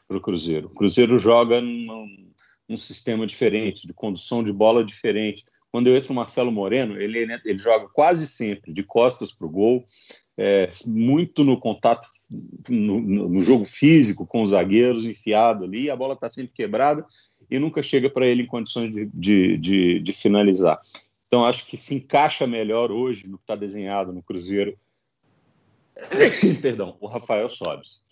para 0.06 0.16
o 0.16 0.20
Cruzeiro. 0.20 0.68
O 0.68 0.74
Cruzeiro 0.74 1.18
joga 1.18 1.60
num, 1.60 2.32
num, 2.68 2.76
sistema 2.76 3.26
diferente, 3.26 3.86
de 3.86 3.92
condução 3.92 4.42
de 4.42 4.52
bola 4.52 4.84
diferente. 4.84 5.44
Quando 5.70 5.88
eu 5.88 5.96
entro 5.96 6.12
o 6.12 6.16
Marcelo 6.16 6.50
Moreno, 6.50 6.98
ele, 6.98 7.26
ele 7.44 7.58
joga 7.58 7.88
quase 7.88 8.26
sempre 8.26 8.72
de 8.72 8.82
costas 8.82 9.30
para 9.30 9.46
o 9.46 9.50
gol, 9.50 9.84
é, 10.38 10.68
muito 10.86 11.44
no 11.44 11.58
contato, 11.58 12.06
no, 12.68 13.00
no, 13.00 13.42
jogo 13.42 13.64
físico 13.64 14.24
com 14.26 14.40
os 14.40 14.50
zagueiros, 14.50 15.04
enfiado 15.04 15.64
ali, 15.64 15.90
a 15.90 15.96
bola 15.96 16.14
está 16.14 16.30
sempre 16.30 16.52
quebrada 16.54 17.04
e 17.50 17.58
nunca 17.58 17.82
chega 17.82 18.08
para 18.08 18.26
ele 18.26 18.44
em 18.44 18.46
condições 18.46 18.92
de, 18.92 19.10
de, 19.12 19.58
de, 19.58 20.00
de, 20.00 20.12
finalizar. 20.12 20.80
Então, 21.26 21.44
acho 21.44 21.66
que 21.66 21.76
se 21.76 21.96
encaixa 21.96 22.46
melhor 22.46 22.90
hoje 22.90 23.28
no 23.28 23.36
que 23.36 23.44
está 23.44 23.56
desenhado 23.56 24.12
no 24.12 24.22
Cruzeiro. 24.22 24.76
Perdão, 26.62 26.96
o 27.00 27.06
Rafael 27.06 27.48
Sobes. 27.48 28.04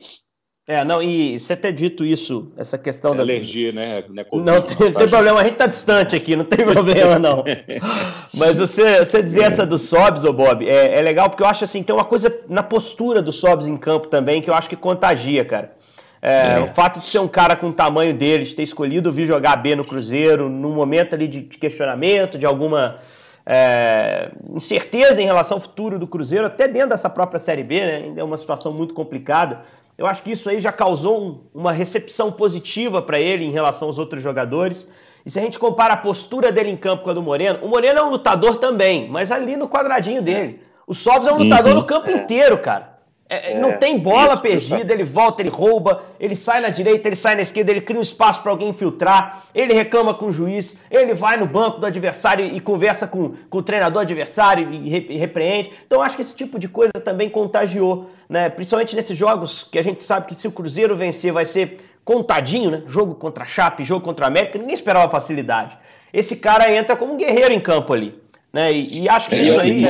É, 0.69 0.85
não, 0.85 1.01
e 1.01 1.39
você 1.39 1.55
ter 1.55 1.73
dito 1.73 2.05
isso, 2.05 2.51
essa 2.57 2.77
questão 2.77 3.15
é 3.15 3.19
da. 3.19 3.23
Alergia, 3.23 3.71
né? 3.71 4.03
Não, 4.09 4.23
é 4.23 4.27
não 4.57 4.63
tem, 4.63 4.77
não 4.91 4.95
tem 4.95 5.09
problema, 5.09 5.41
a 5.41 5.45
gente 5.45 5.57
tá 5.57 5.69
distante 5.69 6.17
aqui, 6.17 6.35
não 6.35 6.45
tem 6.45 6.67
problema, 6.67 7.21
não. 7.21 7.45
Mas 8.35 8.57
você, 8.57 9.05
você 9.05 9.23
dizer 9.23 9.43
essa 9.43 9.65
do 9.65 9.79
Sobs, 9.79 10.25
ô 10.25 10.33
Bob, 10.33 10.69
é, 10.69 10.99
é 10.99 11.01
legal 11.01 11.31
porque 11.31 11.45
eu 11.45 11.47
acho 11.47 11.63
assim, 11.63 11.85
tem 11.85 11.95
uma 11.95 12.05
coisa 12.05 12.37
na 12.49 12.65
postura 12.65 13.23
do 13.23 13.31
Sobs 13.31 13.69
em 13.69 13.77
campo 13.77 14.09
também 14.09 14.43
que 14.43 14.51
eu 14.51 14.55
acho 14.55 14.69
que 14.69 14.75
contagia, 14.75 15.45
cara. 15.45 15.77
É, 16.21 16.55
é. 16.55 16.59
O 16.59 16.75
fato 16.75 16.99
de 16.99 17.05
ser 17.05 17.21
um 17.21 17.29
cara 17.29 17.55
com 17.55 17.69
o 17.69 17.73
tamanho 17.73 18.13
dele, 18.13 18.43
de 18.43 18.57
ter 18.57 18.65
escolhido 18.65 19.13
vir 19.13 19.29
jogar 19.29 19.55
B 19.55 19.77
no 19.77 19.85
Cruzeiro, 19.85 20.49
num 20.49 20.73
momento 20.73 21.15
ali 21.15 21.29
de, 21.29 21.43
de 21.43 21.59
questionamento, 21.59 22.37
de 22.37 22.45
alguma 22.45 22.99
é, 23.47 24.33
incerteza 24.53 25.23
em 25.23 25.25
relação 25.25 25.59
ao 25.59 25.61
futuro 25.61 25.99
do 25.99 26.07
Cruzeiro, 26.07 26.47
até 26.47 26.67
dentro 26.67 26.89
dessa 26.89 27.09
própria 27.09 27.39
Série 27.39 27.63
B, 27.63 27.79
né? 27.79 27.97
Ainda 27.97 28.21
é 28.21 28.25
uma 28.25 28.37
situação 28.37 28.73
muito 28.73 28.93
complicada. 28.93 29.63
Eu 29.97 30.07
acho 30.07 30.23
que 30.23 30.33
isso 30.33 30.51
aí 30.51 30.61
já 30.61 30.73
causou 30.73 31.23
um, 31.23 31.41
uma 31.55 31.73
recepção 31.73 32.33
positiva 32.33 33.01
para 33.01 33.21
ele 33.21 33.45
em 33.45 33.51
relação 33.51 33.87
aos 33.87 33.99
outros 33.99 34.23
jogadores. 34.23 34.89
E 35.25 35.31
se 35.31 35.39
a 35.39 35.43
gente 35.43 35.59
compara 35.59 35.95
a 35.95 35.97
postura 35.97 36.51
dele 36.51 36.71
em 36.71 36.77
campo 36.77 37.05
com 37.05 37.11
a 37.11 37.15
do 37.15 37.23
Moreno, 37.23 37.61
o 37.63 37.69
Moreno 37.69 38.01
é 38.01 38.03
um 38.03 38.11
lutador 38.11 38.57
também, 38.57 39.09
mas 39.09 39.31
ali 39.31 39.57
no 39.57 39.69
quadradinho 39.69 40.21
dele. 40.21 40.61
O 40.87 40.93
Sobs 40.93 41.27
é 41.27 41.33
um 41.33 41.39
lutador 41.39 41.73
uhum. 41.73 41.81
no 41.81 41.85
campo 41.85 42.11
inteiro, 42.11 42.59
cara. 42.59 42.96
É, 43.29 43.53
é, 43.53 43.59
não 43.59 43.71
é, 43.71 43.77
tem 43.77 43.99
bola 43.99 44.35
isso, 44.35 44.43
perdida, 44.43 44.93
ele 44.93 45.03
volta, 45.03 45.43
ele 45.43 45.51
rouba, 45.51 46.05
ele 46.19 46.37
sai 46.37 46.61
na 46.61 46.69
direita, 46.69 47.09
ele 47.09 47.17
sai 47.17 47.35
na 47.35 47.43
esquerda, 47.43 47.73
ele 47.73 47.81
cria 47.81 47.99
um 47.99 48.03
espaço 48.03 48.41
para 48.41 48.53
alguém 48.53 48.69
infiltrar, 48.69 49.47
ele 49.53 49.75
reclama 49.75 50.15
com 50.15 50.27
o 50.27 50.33
juiz, 50.33 50.77
ele 50.89 51.13
vai 51.13 51.37
no 51.37 51.47
banco 51.47 51.81
do 51.81 51.87
adversário 51.87 52.47
e 52.47 52.61
conversa 52.61 53.09
com, 53.09 53.35
com 53.51 53.59
o 53.59 53.63
treinador 53.63 54.03
adversário 54.03 54.73
e, 54.73 54.89
re, 54.89 55.07
e 55.11 55.17
repreende. 55.17 55.73
Então 55.85 56.01
acho 56.01 56.15
que 56.15 56.23
esse 56.23 56.37
tipo 56.37 56.57
de 56.57 56.69
coisa 56.69 56.93
também 57.05 57.29
contagiou, 57.29 58.11
né? 58.29 58.49
Principalmente 58.49 58.95
nesses 58.95 59.19
jogos 59.19 59.65
que 59.65 59.79
a 59.79 59.83
gente 59.83 60.05
sabe 60.05 60.27
que 60.27 60.35
se 60.37 60.47
o 60.47 60.53
Cruzeiro 60.53 60.95
vencer 60.95 61.33
vai 61.33 61.45
ser 61.45 61.79
contadinho, 62.05 62.71
né? 62.71 62.83
Jogo 62.87 63.17
contra 63.17 63.43
a 63.43 63.47
Chape, 63.47 63.83
jogo 63.83 64.05
contra 64.05 64.27
a 64.27 64.29
América, 64.29 64.57
ninguém 64.57 64.75
esperava 64.75 65.11
facilidade. 65.11 65.77
Esse 66.13 66.37
cara 66.37 66.73
entra 66.73 66.95
como 66.97 67.15
um 67.15 67.17
guerreiro 67.17 67.53
em 67.53 67.61
campo 67.61 67.93
ali, 67.93 68.15
né? 68.53 68.73
E, 68.73 69.03
e 69.03 69.09
acho 69.09 69.29
que 69.29 69.35
é, 69.35 69.41
isso 69.41 69.59
aí. 69.59 69.83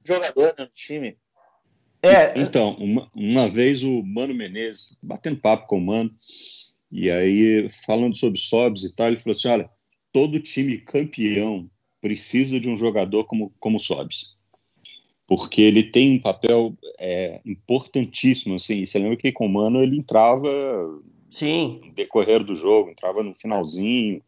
Jogador 0.00 0.54
no 0.56 0.66
time 0.68 1.16
é, 2.02 2.40
então, 2.40 2.74
uma, 2.78 3.10
uma 3.14 3.48
vez 3.48 3.82
o 3.82 4.02
Mano 4.02 4.34
Menezes, 4.34 4.96
batendo 5.02 5.40
papo 5.40 5.66
com 5.66 5.78
o 5.78 5.80
Mano, 5.80 6.14
e 6.90 7.10
aí 7.10 7.68
falando 7.86 8.16
sobre 8.16 8.38
Sobs 8.38 8.84
e 8.84 8.92
tal, 8.92 9.08
ele 9.08 9.16
falou 9.16 9.32
assim: 9.32 9.48
olha, 9.48 9.70
todo 10.12 10.40
time 10.40 10.78
campeão 10.78 11.68
precisa 12.00 12.60
de 12.60 12.68
um 12.68 12.76
jogador 12.76 13.24
como, 13.24 13.52
como 13.58 13.80
Sobs. 13.80 14.36
Porque 15.26 15.60
ele 15.60 15.82
tem 15.82 16.16
um 16.16 16.20
papel 16.20 16.74
é, 16.98 17.40
importantíssimo. 17.44 18.54
Assim, 18.54 18.84
você 18.84 18.98
lembra 18.98 19.16
que 19.16 19.30
com 19.30 19.46
o 19.46 19.52
Mano 19.52 19.82
ele 19.82 19.98
entrava 19.98 20.48
Sim. 21.30 21.80
no 21.84 21.92
decorrer 21.92 22.42
do 22.42 22.54
jogo, 22.54 22.90
entrava 22.90 23.22
no 23.22 23.34
finalzinho, 23.34 24.22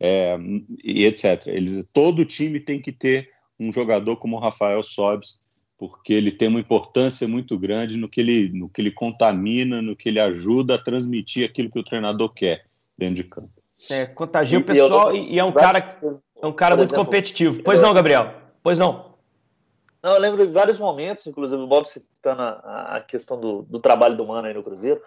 é, 0.00 0.38
e 0.82 1.04
etc. 1.04 1.46
Eles, 1.48 1.84
todo 1.92 2.24
time 2.24 2.60
tem 2.60 2.80
que 2.80 2.92
ter 2.92 3.28
um 3.58 3.72
jogador 3.72 4.16
como 4.16 4.36
o 4.36 4.40
Rafael 4.40 4.82
Sobs 4.82 5.38
porque 5.78 6.12
ele 6.12 6.32
tem 6.32 6.48
uma 6.48 6.60
importância 6.60 7.28
muito 7.28 7.58
grande 7.58 7.96
no 7.96 8.08
que 8.08 8.20
ele, 8.20 8.50
no 8.52 8.68
que 8.68 8.80
ele 8.80 8.90
contamina, 8.90 9.82
no 9.82 9.94
que 9.94 10.08
ele 10.08 10.18
ajuda 10.18 10.74
a 10.74 10.82
transmitir 10.82 11.48
aquilo 11.48 11.70
que 11.70 11.78
o 11.78 11.84
treinador 11.84 12.32
quer 12.32 12.64
dentro 12.96 13.16
de 13.16 13.24
campo. 13.24 13.50
É, 13.90 14.06
contagia 14.06 14.58
o 14.58 14.64
pessoal 14.64 15.14
e, 15.14 15.34
e, 15.34 15.38
é 15.38 15.44
um 15.44 15.52
cara, 15.52 15.88
é 16.42 16.46
um 16.46 16.52
cara 16.52 16.76
muito 16.76 16.90
exemplo, 16.90 17.04
competitivo. 17.04 17.62
Pois 17.62 17.82
não, 17.82 17.92
Gabriel? 17.92 18.34
Pois 18.62 18.78
não. 18.78 19.14
Não, 20.02 20.14
eu 20.14 20.20
lembro 20.20 20.46
de 20.46 20.52
vários 20.52 20.78
momentos, 20.78 21.26
inclusive 21.26 21.60
o 21.60 21.66
Bob 21.66 21.86
citando 21.86 22.40
a, 22.40 22.96
a 22.96 23.00
questão 23.00 23.38
do, 23.38 23.62
do, 23.62 23.78
trabalho 23.78 24.16
do 24.16 24.26
Mano 24.26 24.46
aí 24.46 24.54
no 24.54 24.62
Cruzeiro, 24.62 25.02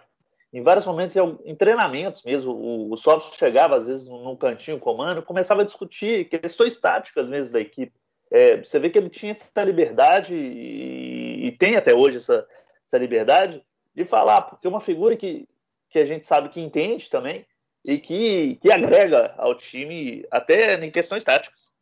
em 0.52 0.62
vários 0.62 0.84
momentos, 0.84 1.16
em 1.44 1.54
treinamentos 1.54 2.22
mesmo, 2.22 2.52
o, 2.52 2.92
o 2.92 2.96
Sobs 2.96 3.34
chegava 3.36 3.76
às 3.76 3.86
vezes 3.86 4.08
num 4.08 4.36
cantinho 4.36 4.78
com 4.78 4.92
o 4.92 4.98
Mano, 4.98 5.22
começava 5.22 5.62
a 5.62 5.64
discutir 5.64 6.28
questões 6.28 6.76
táticas 6.76 7.28
mesmo 7.28 7.52
da 7.52 7.60
equipe. 7.60 7.92
É, 8.30 8.58
você 8.58 8.78
vê 8.78 8.90
que 8.90 8.98
ele 8.98 9.08
tinha 9.08 9.32
essa 9.32 9.64
liberdade 9.64 10.34
e, 10.34 11.46
e 11.46 11.52
tem 11.52 11.76
até 11.76 11.94
hoje 11.94 12.18
essa, 12.18 12.46
essa, 12.86 12.96
liberdade 12.96 13.62
de 13.94 14.04
falar, 14.04 14.42
porque 14.42 14.66
é 14.66 14.70
uma 14.70 14.80
figura 14.80 15.16
que, 15.16 15.48
que 15.88 15.98
a 15.98 16.04
gente 16.04 16.24
sabe 16.24 16.48
que 16.48 16.60
entende 16.60 17.10
também 17.10 17.44
e 17.84 17.98
que, 17.98 18.56
que 18.56 18.72
agrega 18.72 19.34
ao 19.36 19.54
time 19.56 20.24
até 20.30 20.74
em 20.74 20.90
questões 20.90 21.24
táticas. 21.24 21.72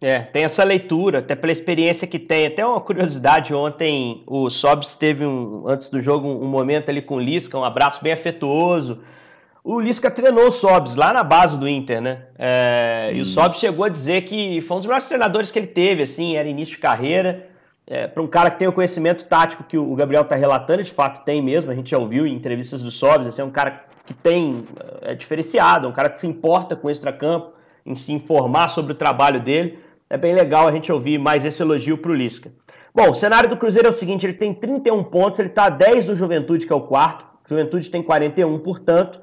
É, 0.00 0.18
tem 0.18 0.44
essa 0.44 0.64
leitura, 0.64 1.20
até 1.20 1.36
pela 1.36 1.52
experiência 1.52 2.08
que 2.08 2.18
tem. 2.18 2.46
Até 2.46 2.66
uma 2.66 2.80
curiosidade, 2.80 3.54
ontem 3.54 4.24
o 4.26 4.50
Sobs 4.50 4.96
teve, 4.96 5.24
um, 5.24 5.68
antes 5.68 5.88
do 5.90 6.00
jogo, 6.00 6.26
um 6.26 6.48
momento 6.48 6.88
ali 6.88 7.00
com 7.00 7.16
o 7.16 7.20
Lisca, 7.20 7.56
um 7.56 7.64
abraço 7.64 8.02
bem 8.02 8.12
afetuoso, 8.12 9.00
o 9.64 9.78
Lisca 9.78 10.10
treinou 10.10 10.46
o 10.46 10.50
Sobs 10.50 10.96
lá 10.96 11.12
na 11.12 11.22
base 11.22 11.56
do 11.56 11.68
Inter, 11.68 12.00
né? 12.00 12.22
É, 12.38 13.10
hum. 13.10 13.16
E 13.16 13.18
o 13.20 13.22
hum. 13.22 13.24
Sobs 13.24 13.58
chegou 13.58 13.84
a 13.84 13.88
dizer 13.88 14.22
que 14.22 14.60
foi 14.60 14.76
um 14.76 14.80
dos 14.80 14.86
melhores 14.86 15.06
treinadores 15.06 15.50
que 15.50 15.58
ele 15.58 15.68
teve, 15.68 16.02
assim, 16.02 16.36
era 16.36 16.48
início 16.48 16.74
de 16.74 16.80
carreira. 16.80 17.48
É, 17.86 18.06
para 18.06 18.22
um 18.22 18.26
cara 18.26 18.50
que 18.50 18.58
tem 18.58 18.68
o 18.68 18.72
conhecimento 18.72 19.24
tático 19.24 19.64
que 19.64 19.76
o 19.76 19.94
Gabriel 19.94 20.22
está 20.22 20.36
relatando, 20.36 20.82
de 20.82 20.92
fato 20.92 21.24
tem 21.24 21.42
mesmo, 21.42 21.70
a 21.70 21.74
gente 21.74 21.90
já 21.90 21.98
ouviu 21.98 22.26
em 22.26 22.34
entrevistas 22.34 22.82
do 22.82 22.92
Sobs, 22.92 23.26
assim, 23.26 23.42
é 23.42 23.44
um 23.44 23.50
cara 23.50 23.84
que 24.06 24.14
tem, 24.14 24.64
é 25.02 25.14
diferenciado, 25.14 25.86
é 25.86 25.88
um 25.88 25.92
cara 25.92 26.08
que 26.08 26.18
se 26.18 26.26
importa 26.26 26.76
com 26.76 26.86
o 26.88 26.90
extracampo, 26.90 27.52
em 27.84 27.94
se 27.94 28.12
informar 28.12 28.68
sobre 28.68 28.92
o 28.92 28.94
trabalho 28.94 29.40
dele. 29.40 29.78
É 30.08 30.16
bem 30.16 30.34
legal 30.34 30.68
a 30.68 30.72
gente 30.72 30.92
ouvir 30.92 31.18
mais 31.18 31.44
esse 31.44 31.60
elogio 31.62 31.98
para 31.98 32.10
o 32.10 32.14
Lisca. 32.14 32.52
Bom, 32.94 33.10
o 33.10 33.14
cenário 33.14 33.48
do 33.48 33.56
Cruzeiro 33.56 33.88
é 33.88 33.90
o 33.90 33.92
seguinte, 33.92 34.26
ele 34.26 34.34
tem 34.34 34.52
31 34.52 35.02
pontos, 35.04 35.40
ele 35.40 35.48
está 35.48 35.64
a 35.64 35.70
10 35.70 36.06
do 36.06 36.16
Juventude, 36.16 36.66
que 36.66 36.72
é 36.72 36.76
o 36.76 36.82
quarto, 36.82 37.24
Juventude 37.48 37.90
tem 37.90 38.02
41, 38.02 38.58
portanto, 38.58 39.20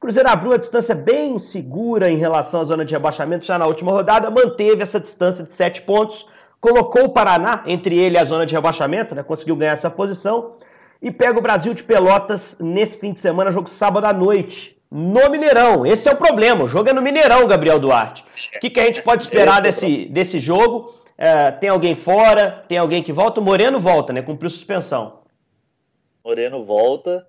Cruzeiro 0.00 0.28
abriu 0.28 0.52
a 0.52 0.56
distância 0.56 0.94
bem 0.94 1.38
segura 1.38 2.08
em 2.08 2.16
relação 2.16 2.60
à 2.60 2.64
zona 2.64 2.84
de 2.84 2.94
rebaixamento 2.94 3.44
já 3.44 3.58
na 3.58 3.66
última 3.66 3.90
rodada, 3.90 4.30
manteve 4.30 4.82
essa 4.82 5.00
distância 5.00 5.42
de 5.42 5.50
7 5.50 5.82
pontos, 5.82 6.24
colocou 6.60 7.04
o 7.04 7.08
Paraná 7.08 7.64
entre 7.66 7.98
ele 7.98 8.16
e 8.16 8.18
a 8.18 8.24
zona 8.24 8.46
de 8.46 8.54
rebaixamento, 8.54 9.14
né, 9.14 9.24
conseguiu 9.24 9.56
ganhar 9.56 9.72
essa 9.72 9.90
posição, 9.90 10.52
e 11.02 11.10
pega 11.10 11.38
o 11.38 11.42
Brasil 11.42 11.74
de 11.74 11.82
Pelotas 11.82 12.58
nesse 12.60 12.98
fim 12.98 13.12
de 13.12 13.20
semana, 13.20 13.50
jogo 13.50 13.68
sábado 13.68 14.04
à 14.04 14.12
noite, 14.12 14.76
no 14.90 15.28
Mineirão. 15.30 15.84
Esse 15.84 16.08
é 16.08 16.12
o 16.12 16.16
problema, 16.16 16.64
o 16.64 16.68
jogo 16.68 16.88
é 16.88 16.92
no 16.92 17.02
Mineirão, 17.02 17.46
Gabriel 17.46 17.78
Duarte. 17.78 18.24
O 18.56 18.60
que, 18.60 18.70
que 18.70 18.80
a 18.80 18.84
gente 18.84 19.02
pode 19.02 19.24
esperar 19.24 19.60
desse, 19.60 20.06
desse 20.06 20.38
jogo? 20.38 20.94
É, 21.16 21.50
tem 21.50 21.68
alguém 21.68 21.94
fora? 21.94 22.64
Tem 22.68 22.78
alguém 22.78 23.02
que 23.02 23.12
volta? 23.12 23.40
O 23.40 23.44
Moreno 23.44 23.80
volta, 23.80 24.12
né? 24.12 24.22
Cumpriu 24.22 24.48
suspensão. 24.48 25.20
Moreno 26.24 26.62
volta 26.62 27.26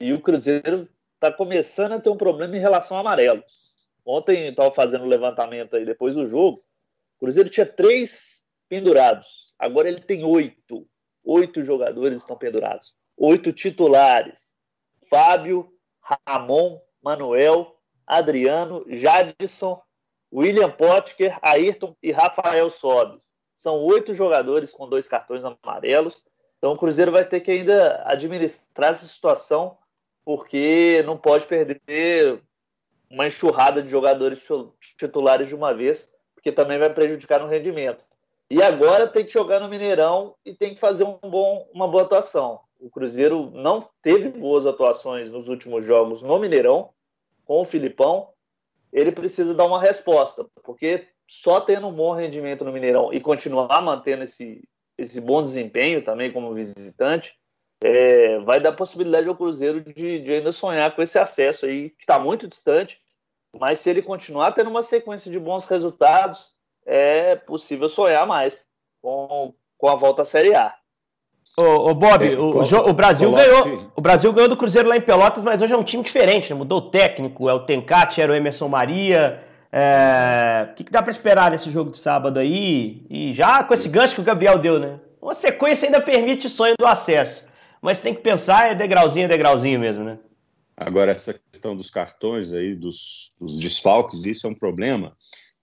e 0.00 0.12
o 0.12 0.20
Cruzeiro 0.20 0.88
está 1.16 1.32
começando 1.32 1.92
a 1.92 2.00
ter 2.00 2.08
um 2.08 2.16
problema 2.16 2.56
em 2.56 2.60
relação 2.60 2.96
a 2.96 3.00
amarelos. 3.00 3.74
Ontem 4.04 4.48
estava 4.48 4.70
fazendo 4.70 5.04
o 5.04 5.08
levantamento 5.08 5.76
aí 5.76 5.84
depois 5.84 6.14
do 6.14 6.26
jogo. 6.26 6.62
O 7.16 7.20
Cruzeiro 7.20 7.50
tinha 7.50 7.66
três 7.66 8.44
pendurados. 8.68 9.54
Agora 9.58 9.88
ele 9.88 10.00
tem 10.00 10.24
oito. 10.24 10.88
Oito 11.24 11.62
jogadores 11.62 12.18
estão 12.18 12.36
pendurados. 12.36 12.94
Oito 13.16 13.52
titulares. 13.52 14.54
Fábio, 15.10 15.72
Ramon, 16.00 16.80
Manuel 17.02 17.76
Adriano, 18.06 18.84
Jadson, 18.88 19.82
William 20.32 20.70
Potker, 20.70 21.36
Ayrton 21.42 21.96
e 22.02 22.12
Rafael 22.12 22.70
Sobes. 22.70 23.34
São 23.54 23.82
oito 23.84 24.14
jogadores 24.14 24.70
com 24.70 24.88
dois 24.88 25.08
cartões 25.08 25.42
amarelos. 25.44 26.24
Então 26.58 26.72
o 26.72 26.76
Cruzeiro 26.76 27.10
vai 27.10 27.24
ter 27.24 27.40
que 27.40 27.50
ainda 27.50 28.02
administrar 28.06 28.90
essa 28.90 29.06
situação, 29.06 29.76
porque 30.26 31.04
não 31.06 31.16
pode 31.16 31.46
perder 31.46 32.42
uma 33.08 33.28
enxurrada 33.28 33.80
de 33.80 33.88
jogadores 33.88 34.44
titulares 34.98 35.46
de 35.46 35.54
uma 35.54 35.72
vez, 35.72 36.12
porque 36.34 36.50
também 36.50 36.80
vai 36.80 36.92
prejudicar 36.92 37.38
no 37.38 37.46
rendimento. 37.46 38.04
E 38.50 38.60
agora 38.60 39.06
tem 39.06 39.24
que 39.24 39.32
jogar 39.32 39.60
no 39.60 39.68
Mineirão 39.68 40.34
e 40.44 40.52
tem 40.52 40.74
que 40.74 40.80
fazer 40.80 41.04
um 41.04 41.16
bom, 41.22 41.68
uma 41.72 41.86
boa 41.86 42.02
atuação. 42.02 42.58
O 42.80 42.90
Cruzeiro 42.90 43.52
não 43.54 43.88
teve 44.02 44.28
boas 44.28 44.66
atuações 44.66 45.30
nos 45.30 45.48
últimos 45.48 45.84
jogos 45.84 46.22
no 46.22 46.38
Mineirão, 46.40 46.90
com 47.44 47.62
o 47.62 47.64
Filipão. 47.64 48.30
Ele 48.92 49.12
precisa 49.12 49.54
dar 49.54 49.64
uma 49.64 49.80
resposta, 49.80 50.44
porque 50.64 51.06
só 51.28 51.60
tendo 51.60 51.86
um 51.86 51.92
bom 51.92 52.12
rendimento 52.12 52.64
no 52.64 52.72
Mineirão 52.72 53.12
e 53.12 53.20
continuar 53.20 53.80
mantendo 53.80 54.24
esse, 54.24 54.68
esse 54.98 55.20
bom 55.20 55.40
desempenho 55.42 56.02
também 56.02 56.32
como 56.32 56.52
visitante, 56.52 57.38
é, 57.82 58.38
vai 58.40 58.60
dar 58.60 58.72
possibilidade 58.72 59.28
ao 59.28 59.36
Cruzeiro 59.36 59.80
de, 59.80 60.18
de 60.18 60.32
ainda 60.32 60.52
sonhar 60.52 60.94
com 60.94 61.02
esse 61.02 61.18
acesso 61.18 61.66
aí, 61.66 61.90
que 61.90 62.02
está 62.02 62.18
muito 62.18 62.48
distante, 62.48 62.98
mas 63.58 63.80
se 63.80 63.90
ele 63.90 64.02
continuar 64.02 64.52
tendo 64.52 64.70
uma 64.70 64.82
sequência 64.82 65.30
de 65.30 65.38
bons 65.38 65.64
resultados, 65.66 66.50
é 66.84 67.36
possível 67.36 67.88
sonhar 67.88 68.26
mais 68.26 68.66
com, 69.02 69.54
com 69.76 69.88
a 69.88 69.94
volta 69.94 70.22
à 70.22 70.24
Série 70.24 70.54
A. 70.54 70.74
Ô, 71.56 71.90
ô 71.90 71.94
Bob, 71.94 72.26
é, 72.26 72.36
o, 72.36 72.48
o, 72.90 72.92
Brasil 72.92 73.30
ganhou, 73.30 73.92
o 73.94 74.00
Brasil 74.00 74.32
ganhou 74.32 74.48
do 74.48 74.56
Cruzeiro 74.56 74.88
lá 74.88 74.96
em 74.96 75.00
Pelotas, 75.00 75.44
mas 75.44 75.62
hoje 75.62 75.72
é 75.72 75.76
um 75.76 75.84
time 75.84 76.02
diferente, 76.02 76.52
né? 76.52 76.58
mudou 76.58 76.78
o 76.78 76.90
técnico, 76.90 77.48
é 77.48 77.54
o 77.54 77.60
Tencate, 77.60 78.20
era 78.20 78.32
o 78.32 78.34
Emerson 78.34 78.68
Maria. 78.68 79.42
É... 79.70 80.68
O 80.70 80.74
que, 80.74 80.84
que 80.84 80.90
dá 80.90 81.02
para 81.02 81.12
esperar 81.12 81.50
nesse 81.50 81.70
jogo 81.70 81.90
de 81.90 81.98
sábado 81.98 82.40
aí? 82.40 83.06
E 83.08 83.32
já 83.32 83.62
com 83.62 83.74
esse 83.74 83.88
gancho 83.88 84.16
que 84.16 84.20
o 84.20 84.24
Gabriel 84.24 84.58
deu, 84.58 84.80
né? 84.80 84.98
Uma 85.22 85.34
sequência 85.34 85.86
ainda 85.86 86.00
permite 86.00 86.46
o 86.46 86.50
sonho 86.50 86.74
do 86.78 86.86
acesso, 86.86 87.46
mas 87.86 88.00
tem 88.00 88.12
que 88.12 88.20
pensar 88.20 88.68
é 88.68 88.74
degrauzinho, 88.74 89.28
degrauzinho 89.28 89.78
mesmo, 89.78 90.02
né? 90.02 90.18
Agora, 90.76 91.12
essa 91.12 91.40
questão 91.52 91.76
dos 91.76 91.88
cartões 91.88 92.50
aí, 92.50 92.74
dos, 92.74 93.32
dos 93.40 93.60
desfalques, 93.60 94.24
isso 94.24 94.44
é 94.44 94.50
um 94.50 94.54
problema, 94.56 95.16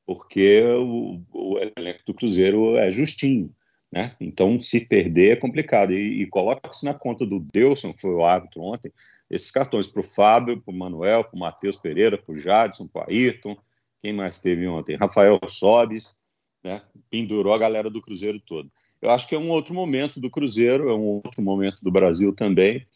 porque 0.06 0.64
o, 0.64 1.22
o 1.34 1.60
elenco 1.78 2.00
do 2.06 2.14
Cruzeiro 2.14 2.78
é 2.78 2.90
justinho. 2.90 3.54
Né? 3.92 4.16
Então, 4.22 4.58
se 4.58 4.80
perder 4.80 5.34
é 5.34 5.36
complicado. 5.36 5.92
E, 5.92 6.22
e 6.22 6.28
coloca-se 6.28 6.86
na 6.86 6.94
conta 6.94 7.26
do 7.26 7.42
Delson, 7.42 7.92
que 7.92 8.00
foi 8.00 8.14
o 8.14 8.24
árbitro 8.24 8.62
ontem, 8.62 8.90
esses 9.30 9.52
cartões 9.52 9.86
para 9.86 10.00
o 10.00 10.04
Fábio, 10.04 10.62
para 10.62 10.74
o 10.74 10.78
Manuel, 10.78 11.26
para 11.26 11.36
o 11.36 11.40
Matheus 11.40 11.76
Pereira, 11.76 12.18
para 12.18 12.34
o 12.34 12.38
Jadson, 12.38 12.88
para 12.88 13.02
o 13.02 13.12
Ayrton. 13.12 13.58
Quem 14.02 14.14
mais 14.14 14.40
teve 14.40 14.66
ontem? 14.66 14.96
Rafael 14.96 15.38
Sobes, 15.50 16.22
né? 16.64 16.84
pendurou 17.12 17.54
a 17.54 17.58
galera 17.58 17.90
do 17.90 18.02
Cruzeiro 18.02 18.40
todo. 18.40 18.72
Eu 19.04 19.12
acho 19.12 19.28
que 19.28 19.36
é 19.36 19.38
um 19.38 19.50
outro 19.50 19.74
momento 19.74 20.20
do 20.20 20.30
Cruzeiro, 20.30 20.90
é 20.90 20.94
um 20.94 21.04
outro 21.04 21.42
momento 21.42 21.80
do 21.82 21.92
Brasil 21.92 22.34
também. 22.34 22.88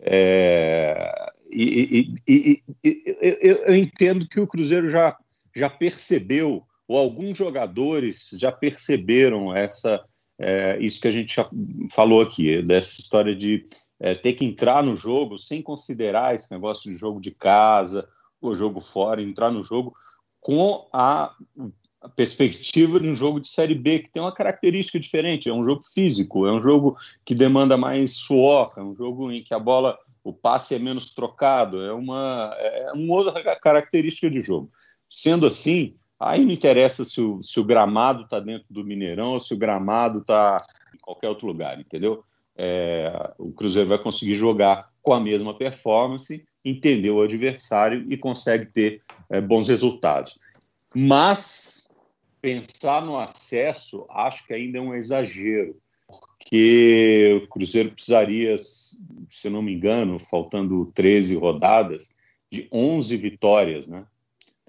É... 0.00 1.32
E, 1.50 2.14
e, 2.28 2.62
e, 2.84 2.94
eu, 3.42 3.56
eu 3.66 3.74
entendo 3.74 4.28
que 4.28 4.38
o 4.38 4.46
Cruzeiro 4.46 4.88
já, 4.88 5.16
já 5.54 5.68
percebeu, 5.68 6.62
ou 6.86 6.96
alguns 6.96 7.36
jogadores 7.36 8.30
já 8.34 8.52
perceberam 8.52 9.52
essa 9.52 10.00
é, 10.38 10.78
isso 10.80 11.00
que 11.00 11.08
a 11.08 11.10
gente 11.10 11.34
já 11.34 11.44
falou 11.92 12.22
aqui, 12.22 12.62
dessa 12.62 13.00
história 13.00 13.34
de 13.34 13.66
é, 13.98 14.14
ter 14.14 14.32
que 14.32 14.44
entrar 14.44 14.82
no 14.82 14.96
jogo 14.96 15.36
sem 15.36 15.60
considerar 15.60 16.34
esse 16.34 16.50
negócio 16.50 16.90
de 16.90 16.96
jogo 16.96 17.20
de 17.20 17.30
casa, 17.30 18.08
o 18.40 18.54
jogo 18.54 18.80
fora, 18.80 19.20
entrar 19.20 19.50
no 19.50 19.62
jogo 19.62 19.94
com 20.40 20.88
a, 20.92 21.34
a 22.00 22.08
perspectiva 22.08 22.98
de 22.98 23.08
um 23.08 23.14
jogo 23.14 23.40
de 23.40 23.48
Série 23.48 23.74
B, 23.74 24.00
que 24.00 24.10
tem 24.10 24.22
uma 24.22 24.32
característica 24.32 24.98
diferente, 24.98 25.48
é 25.48 25.52
um 25.52 25.62
jogo 25.62 25.82
físico, 25.82 26.46
é 26.46 26.52
um 26.52 26.60
jogo 26.60 26.96
que 27.24 27.34
demanda 27.34 27.76
mais 27.76 28.14
suor, 28.14 28.72
é 28.76 28.82
um 28.82 28.94
jogo 28.94 29.30
em 29.30 29.42
que 29.42 29.52
a 29.52 29.58
bola, 29.58 29.98
o 30.24 30.32
passe 30.32 30.74
é 30.74 30.78
menos 30.78 31.12
trocado, 31.12 31.82
é 31.82 31.92
uma, 31.92 32.54
é 32.58 32.92
uma 32.92 33.14
outra 33.14 33.56
característica 33.56 34.30
de 34.30 34.40
jogo. 34.40 34.70
Sendo 35.08 35.46
assim, 35.46 35.94
Aí 36.20 36.44
não 36.44 36.52
interessa 36.52 37.02
se 37.02 37.18
o, 37.18 37.42
se 37.42 37.58
o 37.58 37.64
gramado 37.64 38.24
está 38.24 38.38
dentro 38.38 38.66
do 38.68 38.84
Mineirão 38.84 39.32
ou 39.32 39.40
se 39.40 39.54
o 39.54 39.56
gramado 39.56 40.18
está 40.18 40.58
em 40.94 40.98
qualquer 40.98 41.30
outro 41.30 41.46
lugar, 41.46 41.80
entendeu? 41.80 42.22
É, 42.54 43.32
o 43.38 43.50
Cruzeiro 43.52 43.88
vai 43.88 43.98
conseguir 43.98 44.34
jogar 44.34 44.90
com 45.00 45.14
a 45.14 45.20
mesma 45.20 45.56
performance, 45.56 46.44
entender 46.62 47.10
o 47.10 47.22
adversário 47.22 48.04
e 48.10 48.18
consegue 48.18 48.66
ter 48.66 49.02
é, 49.30 49.40
bons 49.40 49.66
resultados. 49.66 50.38
Mas 50.94 51.79
pensar 52.40 53.04
no 53.04 53.18
acesso, 53.18 54.06
acho 54.10 54.46
que 54.46 54.54
ainda 54.54 54.78
é 54.78 54.80
um 54.80 54.94
exagero, 54.94 55.76
porque 56.06 57.40
o 57.44 57.48
Cruzeiro 57.48 57.92
precisaria, 57.92 58.56
se 58.58 59.48
não 59.48 59.62
me 59.62 59.72
engano, 59.72 60.18
faltando 60.18 60.90
13 60.94 61.36
rodadas, 61.36 62.16
de 62.50 62.68
11 62.72 63.16
vitórias, 63.16 63.86
né? 63.86 64.04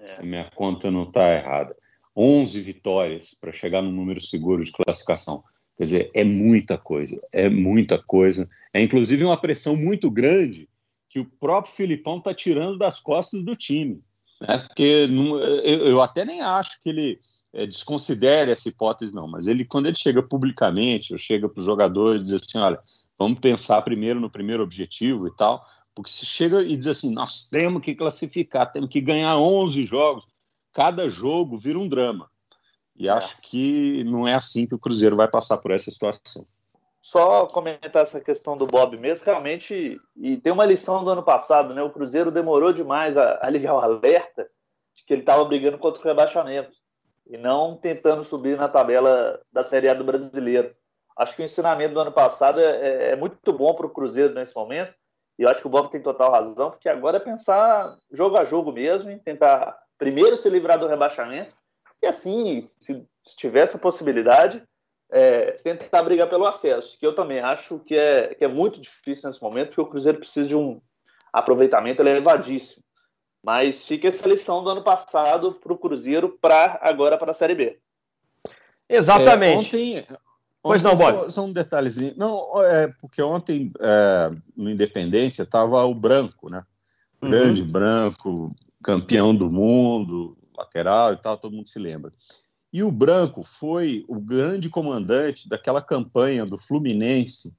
se 0.04 0.20
a 0.20 0.22
minha 0.22 0.50
conta 0.54 0.90
não 0.90 1.04
está 1.04 1.34
errada, 1.34 1.76
11 2.16 2.60
vitórias 2.60 3.34
para 3.34 3.52
chegar 3.52 3.82
no 3.82 3.90
número 3.90 4.20
seguro 4.20 4.64
de 4.64 4.72
classificação. 4.72 5.42
Quer 5.76 5.84
dizer, 5.84 6.10
é 6.14 6.24
muita 6.24 6.76
coisa, 6.76 7.20
é 7.32 7.48
muita 7.48 7.98
coisa. 7.98 8.48
É 8.72 8.80
inclusive 8.80 9.24
uma 9.24 9.40
pressão 9.40 9.74
muito 9.74 10.10
grande 10.10 10.68
que 11.08 11.18
o 11.18 11.24
próprio 11.24 11.74
Filipão 11.74 12.18
está 12.18 12.34
tirando 12.34 12.78
das 12.78 13.00
costas 13.00 13.42
do 13.42 13.56
time. 13.56 14.02
Né? 14.40 14.58
Porque 14.58 15.08
eu, 15.64 16.00
até 16.00 16.24
nem 16.24 16.40
acho 16.40 16.80
que 16.82 16.88
ele 16.88 17.18
é, 17.52 17.66
desconsidere 17.66 18.50
essa 18.50 18.68
hipótese, 18.68 19.14
não, 19.14 19.28
mas 19.28 19.46
ele, 19.46 19.64
quando 19.64 19.86
ele 19.86 19.96
chega 19.96 20.22
publicamente, 20.22 21.12
ou 21.12 21.18
chega 21.18 21.48
para 21.48 21.60
os 21.60 21.66
jogadores 21.66 22.22
e 22.22 22.24
diz 22.24 22.42
assim: 22.42 22.58
olha, 22.58 22.80
vamos 23.18 23.40
pensar 23.40 23.82
primeiro 23.82 24.18
no 24.18 24.30
primeiro 24.30 24.62
objetivo 24.62 25.28
e 25.28 25.36
tal, 25.36 25.64
porque 25.94 26.10
se 26.10 26.24
chega 26.24 26.62
e 26.62 26.76
diz 26.76 26.86
assim, 26.86 27.12
nós 27.12 27.48
temos 27.48 27.82
que 27.82 27.94
classificar, 27.94 28.72
temos 28.72 28.88
que 28.88 29.00
ganhar 29.00 29.36
11 29.36 29.84
jogos, 29.84 30.26
cada 30.72 31.08
jogo 31.08 31.58
vira 31.58 31.78
um 31.78 31.88
drama. 31.88 32.30
E 32.96 33.08
é. 33.08 33.10
acho 33.10 33.40
que 33.42 34.02
não 34.04 34.26
é 34.26 34.34
assim 34.34 34.66
que 34.66 34.74
o 34.74 34.78
Cruzeiro 34.78 35.16
vai 35.16 35.28
passar 35.28 35.58
por 35.58 35.70
essa 35.70 35.90
situação. 35.90 36.46
Só 37.00 37.46
comentar 37.46 38.02
essa 38.02 38.20
questão 38.20 38.56
do 38.56 38.66
Bob 38.66 38.96
mesmo, 38.96 39.26
realmente, 39.26 40.00
e 40.16 40.36
tem 40.36 40.52
uma 40.52 40.64
lição 40.64 41.02
do 41.04 41.10
ano 41.10 41.22
passado, 41.22 41.74
né? 41.74 41.82
O 41.82 41.90
Cruzeiro 41.90 42.30
demorou 42.30 42.72
demais 42.72 43.16
a, 43.16 43.40
a 43.42 43.50
ligar 43.50 43.74
o 43.74 43.80
alerta 43.80 44.48
de 44.94 45.04
que 45.04 45.12
ele 45.12 45.22
estava 45.22 45.44
brigando 45.44 45.78
contra 45.78 46.00
o 46.00 46.04
rebaixamento 46.04 46.81
e 47.32 47.38
não 47.38 47.74
tentando 47.74 48.22
subir 48.22 48.58
na 48.58 48.68
tabela 48.68 49.40
da 49.50 49.64
Série 49.64 49.88
A 49.88 49.94
do 49.94 50.04
Brasileiro. 50.04 50.76
Acho 51.16 51.34
que 51.34 51.40
o 51.40 51.44
ensinamento 51.44 51.94
do 51.94 52.00
ano 52.00 52.12
passado 52.12 52.60
é, 52.60 52.64
é, 52.64 53.10
é 53.12 53.16
muito 53.16 53.52
bom 53.54 53.74
para 53.74 53.86
o 53.86 53.90
Cruzeiro 53.90 54.34
nesse 54.34 54.54
momento, 54.54 54.92
e 55.38 55.42
eu 55.42 55.48
acho 55.48 55.62
que 55.62 55.66
o 55.66 55.70
Bob 55.70 55.90
tem 55.90 56.02
total 56.02 56.30
razão, 56.30 56.70
porque 56.70 56.90
agora 56.90 57.16
é 57.16 57.20
pensar 57.20 57.96
jogo 58.12 58.36
a 58.36 58.44
jogo 58.44 58.70
mesmo, 58.70 59.10
e 59.10 59.18
tentar 59.18 59.78
primeiro 59.96 60.36
se 60.36 60.50
livrar 60.50 60.78
do 60.78 60.86
rebaixamento, 60.86 61.56
e 62.02 62.06
assim, 62.06 62.60
se, 62.60 63.06
se 63.24 63.36
tiver 63.36 63.60
essa 63.60 63.78
possibilidade, 63.78 64.62
é, 65.10 65.52
tentar 65.52 66.02
brigar 66.02 66.28
pelo 66.28 66.46
acesso, 66.46 66.98
que 66.98 67.06
eu 67.06 67.14
também 67.14 67.40
acho 67.40 67.78
que 67.78 67.96
é, 67.96 68.34
que 68.34 68.44
é 68.44 68.48
muito 68.48 68.78
difícil 68.78 69.28
nesse 69.30 69.42
momento, 69.42 69.68
porque 69.68 69.80
o 69.80 69.86
Cruzeiro 69.86 70.18
precisa 70.18 70.48
de 70.48 70.56
um 70.56 70.82
aproveitamento 71.32 72.02
elevadíssimo. 72.02 72.81
Mas 73.42 73.84
fica 73.84 74.08
essa 74.08 74.28
lição 74.28 74.62
do 74.62 74.70
ano 74.70 74.82
passado 74.82 75.52
para 75.52 75.72
o 75.72 75.78
Cruzeiro, 75.78 76.38
para 76.40 76.78
agora 76.80 77.18
para 77.18 77.32
a 77.32 77.34
Série 77.34 77.54
B. 77.54 77.78
Exatamente. 78.88 79.76
É, 79.76 79.98
ontem, 79.98 80.06
Pois 80.62 80.82
não, 80.82 80.94
Bob. 80.94 81.12
Só, 81.12 81.28
só, 81.28 81.44
um 81.44 81.52
detalhezinho. 81.52 82.14
Não, 82.16 82.62
é 82.62 82.86
porque 83.00 83.20
ontem 83.20 83.72
é, 83.80 84.30
no 84.56 84.70
Independência 84.70 85.42
estava 85.42 85.84
o 85.84 85.94
Branco, 85.94 86.48
né? 86.48 86.64
Uhum. 87.20 87.30
Grande 87.30 87.62
uhum. 87.62 87.68
Branco, 87.68 88.56
campeão 88.82 89.34
do 89.34 89.50
mundo, 89.50 90.36
lateral 90.56 91.12
e 91.12 91.16
tal, 91.16 91.36
todo 91.36 91.54
mundo 91.54 91.68
se 91.68 91.80
lembra. 91.80 92.12
E 92.72 92.82
o 92.82 92.92
Branco 92.92 93.42
foi 93.42 94.04
o 94.08 94.20
grande 94.20 94.70
comandante 94.70 95.48
daquela 95.48 95.82
campanha 95.82 96.46
do 96.46 96.56
Fluminense, 96.56 97.52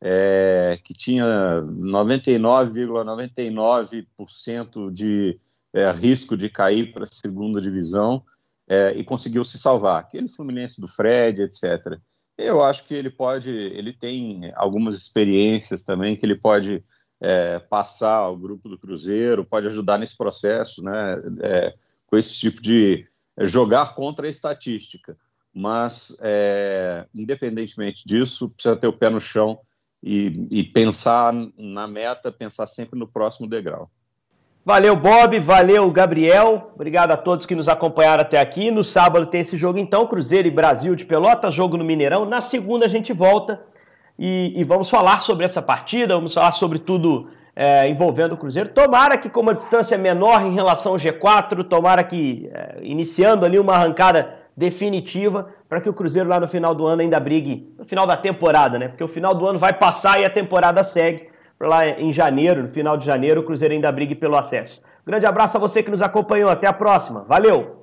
é, 0.00 0.78
que 0.82 0.94
tinha 0.94 1.24
99,99% 1.62 4.06
,99 4.16 4.92
de 4.92 5.38
é, 5.72 5.90
risco 5.90 6.36
de 6.36 6.48
cair 6.48 6.92
para 6.92 7.04
a 7.04 7.08
segunda 7.08 7.60
divisão 7.60 8.22
é, 8.68 8.92
e 8.92 9.04
conseguiu 9.04 9.44
se 9.44 9.58
salvar. 9.58 10.00
Aquele 10.00 10.28
Fluminense 10.28 10.80
do 10.80 10.88
Fred, 10.88 11.42
etc. 11.42 11.98
Eu 12.36 12.62
acho 12.62 12.84
que 12.84 12.94
ele 12.94 13.10
pode, 13.10 13.50
ele 13.50 13.92
tem 13.92 14.52
algumas 14.54 14.96
experiências 14.96 15.82
também 15.82 16.16
que 16.16 16.24
ele 16.24 16.36
pode 16.36 16.84
é, 17.20 17.58
passar 17.58 18.14
ao 18.14 18.36
grupo 18.36 18.68
do 18.68 18.78
Cruzeiro, 18.78 19.44
pode 19.44 19.66
ajudar 19.66 19.98
nesse 19.98 20.16
processo, 20.16 20.82
né? 20.82 21.16
É, 21.42 21.72
com 22.06 22.16
esse 22.16 22.38
tipo 22.38 22.62
de 22.62 23.06
jogar 23.40 23.94
contra 23.94 24.26
a 24.26 24.30
estatística. 24.30 25.16
Mas, 25.52 26.16
é, 26.20 27.06
independentemente 27.14 28.04
disso, 28.06 28.50
precisa 28.50 28.76
ter 28.76 28.86
o 28.86 28.92
pé 28.92 29.10
no 29.10 29.20
chão 29.20 29.58
e, 30.02 30.46
e 30.50 30.64
pensar 30.64 31.32
na 31.56 31.86
meta, 31.86 32.30
pensar 32.30 32.66
sempre 32.66 32.98
no 32.98 33.06
próximo 33.06 33.48
degrau. 33.48 33.90
Valeu, 34.64 34.94
Bob. 34.94 35.40
Valeu, 35.40 35.90
Gabriel. 35.90 36.72
Obrigado 36.74 37.12
a 37.12 37.16
todos 37.16 37.46
que 37.46 37.54
nos 37.54 37.68
acompanharam 37.68 38.20
até 38.20 38.38
aqui. 38.38 38.70
No 38.70 38.84
sábado 38.84 39.26
tem 39.26 39.40
esse 39.40 39.56
jogo, 39.56 39.78
então, 39.78 40.06
Cruzeiro 40.06 40.46
e 40.46 40.50
Brasil 40.50 40.94
de 40.94 41.06
Pelotas, 41.06 41.54
jogo 41.54 41.76
no 41.76 41.84
Mineirão. 41.84 42.26
Na 42.26 42.40
segunda 42.40 42.84
a 42.84 42.88
gente 42.88 43.12
volta 43.12 43.62
e, 44.18 44.52
e 44.60 44.64
vamos 44.64 44.90
falar 44.90 45.20
sobre 45.22 45.44
essa 45.44 45.62
partida, 45.62 46.14
vamos 46.14 46.34
falar 46.34 46.52
sobre 46.52 46.78
tudo 46.78 47.30
é, 47.56 47.88
envolvendo 47.88 48.32
o 48.32 48.36
Cruzeiro. 48.36 48.68
Tomara 48.68 49.16
que 49.16 49.30
com 49.30 49.40
uma 49.40 49.54
distância 49.54 49.96
menor 49.96 50.42
em 50.42 50.52
relação 50.52 50.92
ao 50.92 50.98
G4, 50.98 51.66
tomara 51.66 52.04
que 52.04 52.50
é, 52.52 52.80
iniciando 52.82 53.46
ali 53.46 53.58
uma 53.58 53.74
arrancada 53.74 54.36
definitiva 54.58 55.48
para 55.68 55.80
que 55.80 55.88
o 55.88 55.94
Cruzeiro 55.94 56.28
lá 56.28 56.40
no 56.40 56.48
final 56.48 56.74
do 56.74 56.84
ano 56.84 57.00
ainda 57.00 57.20
brigue, 57.20 57.72
no 57.78 57.84
final 57.84 58.04
da 58.06 58.16
temporada, 58.16 58.76
né? 58.78 58.88
Porque 58.88 59.04
o 59.04 59.08
final 59.08 59.32
do 59.32 59.46
ano 59.46 59.58
vai 59.58 59.72
passar 59.72 60.20
e 60.20 60.24
a 60.24 60.30
temporada 60.30 60.82
segue 60.82 61.28
lá 61.60 61.88
em 61.88 62.12
janeiro, 62.12 62.62
no 62.62 62.68
final 62.68 62.96
de 62.96 63.06
janeiro, 63.06 63.40
o 63.40 63.44
Cruzeiro 63.44 63.72
ainda 63.72 63.90
brigue 63.92 64.16
pelo 64.16 64.36
acesso. 64.36 64.82
Grande 65.06 65.26
abraço 65.26 65.56
a 65.56 65.60
você 65.60 65.82
que 65.82 65.90
nos 65.90 66.02
acompanhou. 66.02 66.50
Até 66.50 66.66
a 66.66 66.72
próxima. 66.72 67.24
Valeu! 67.28 67.77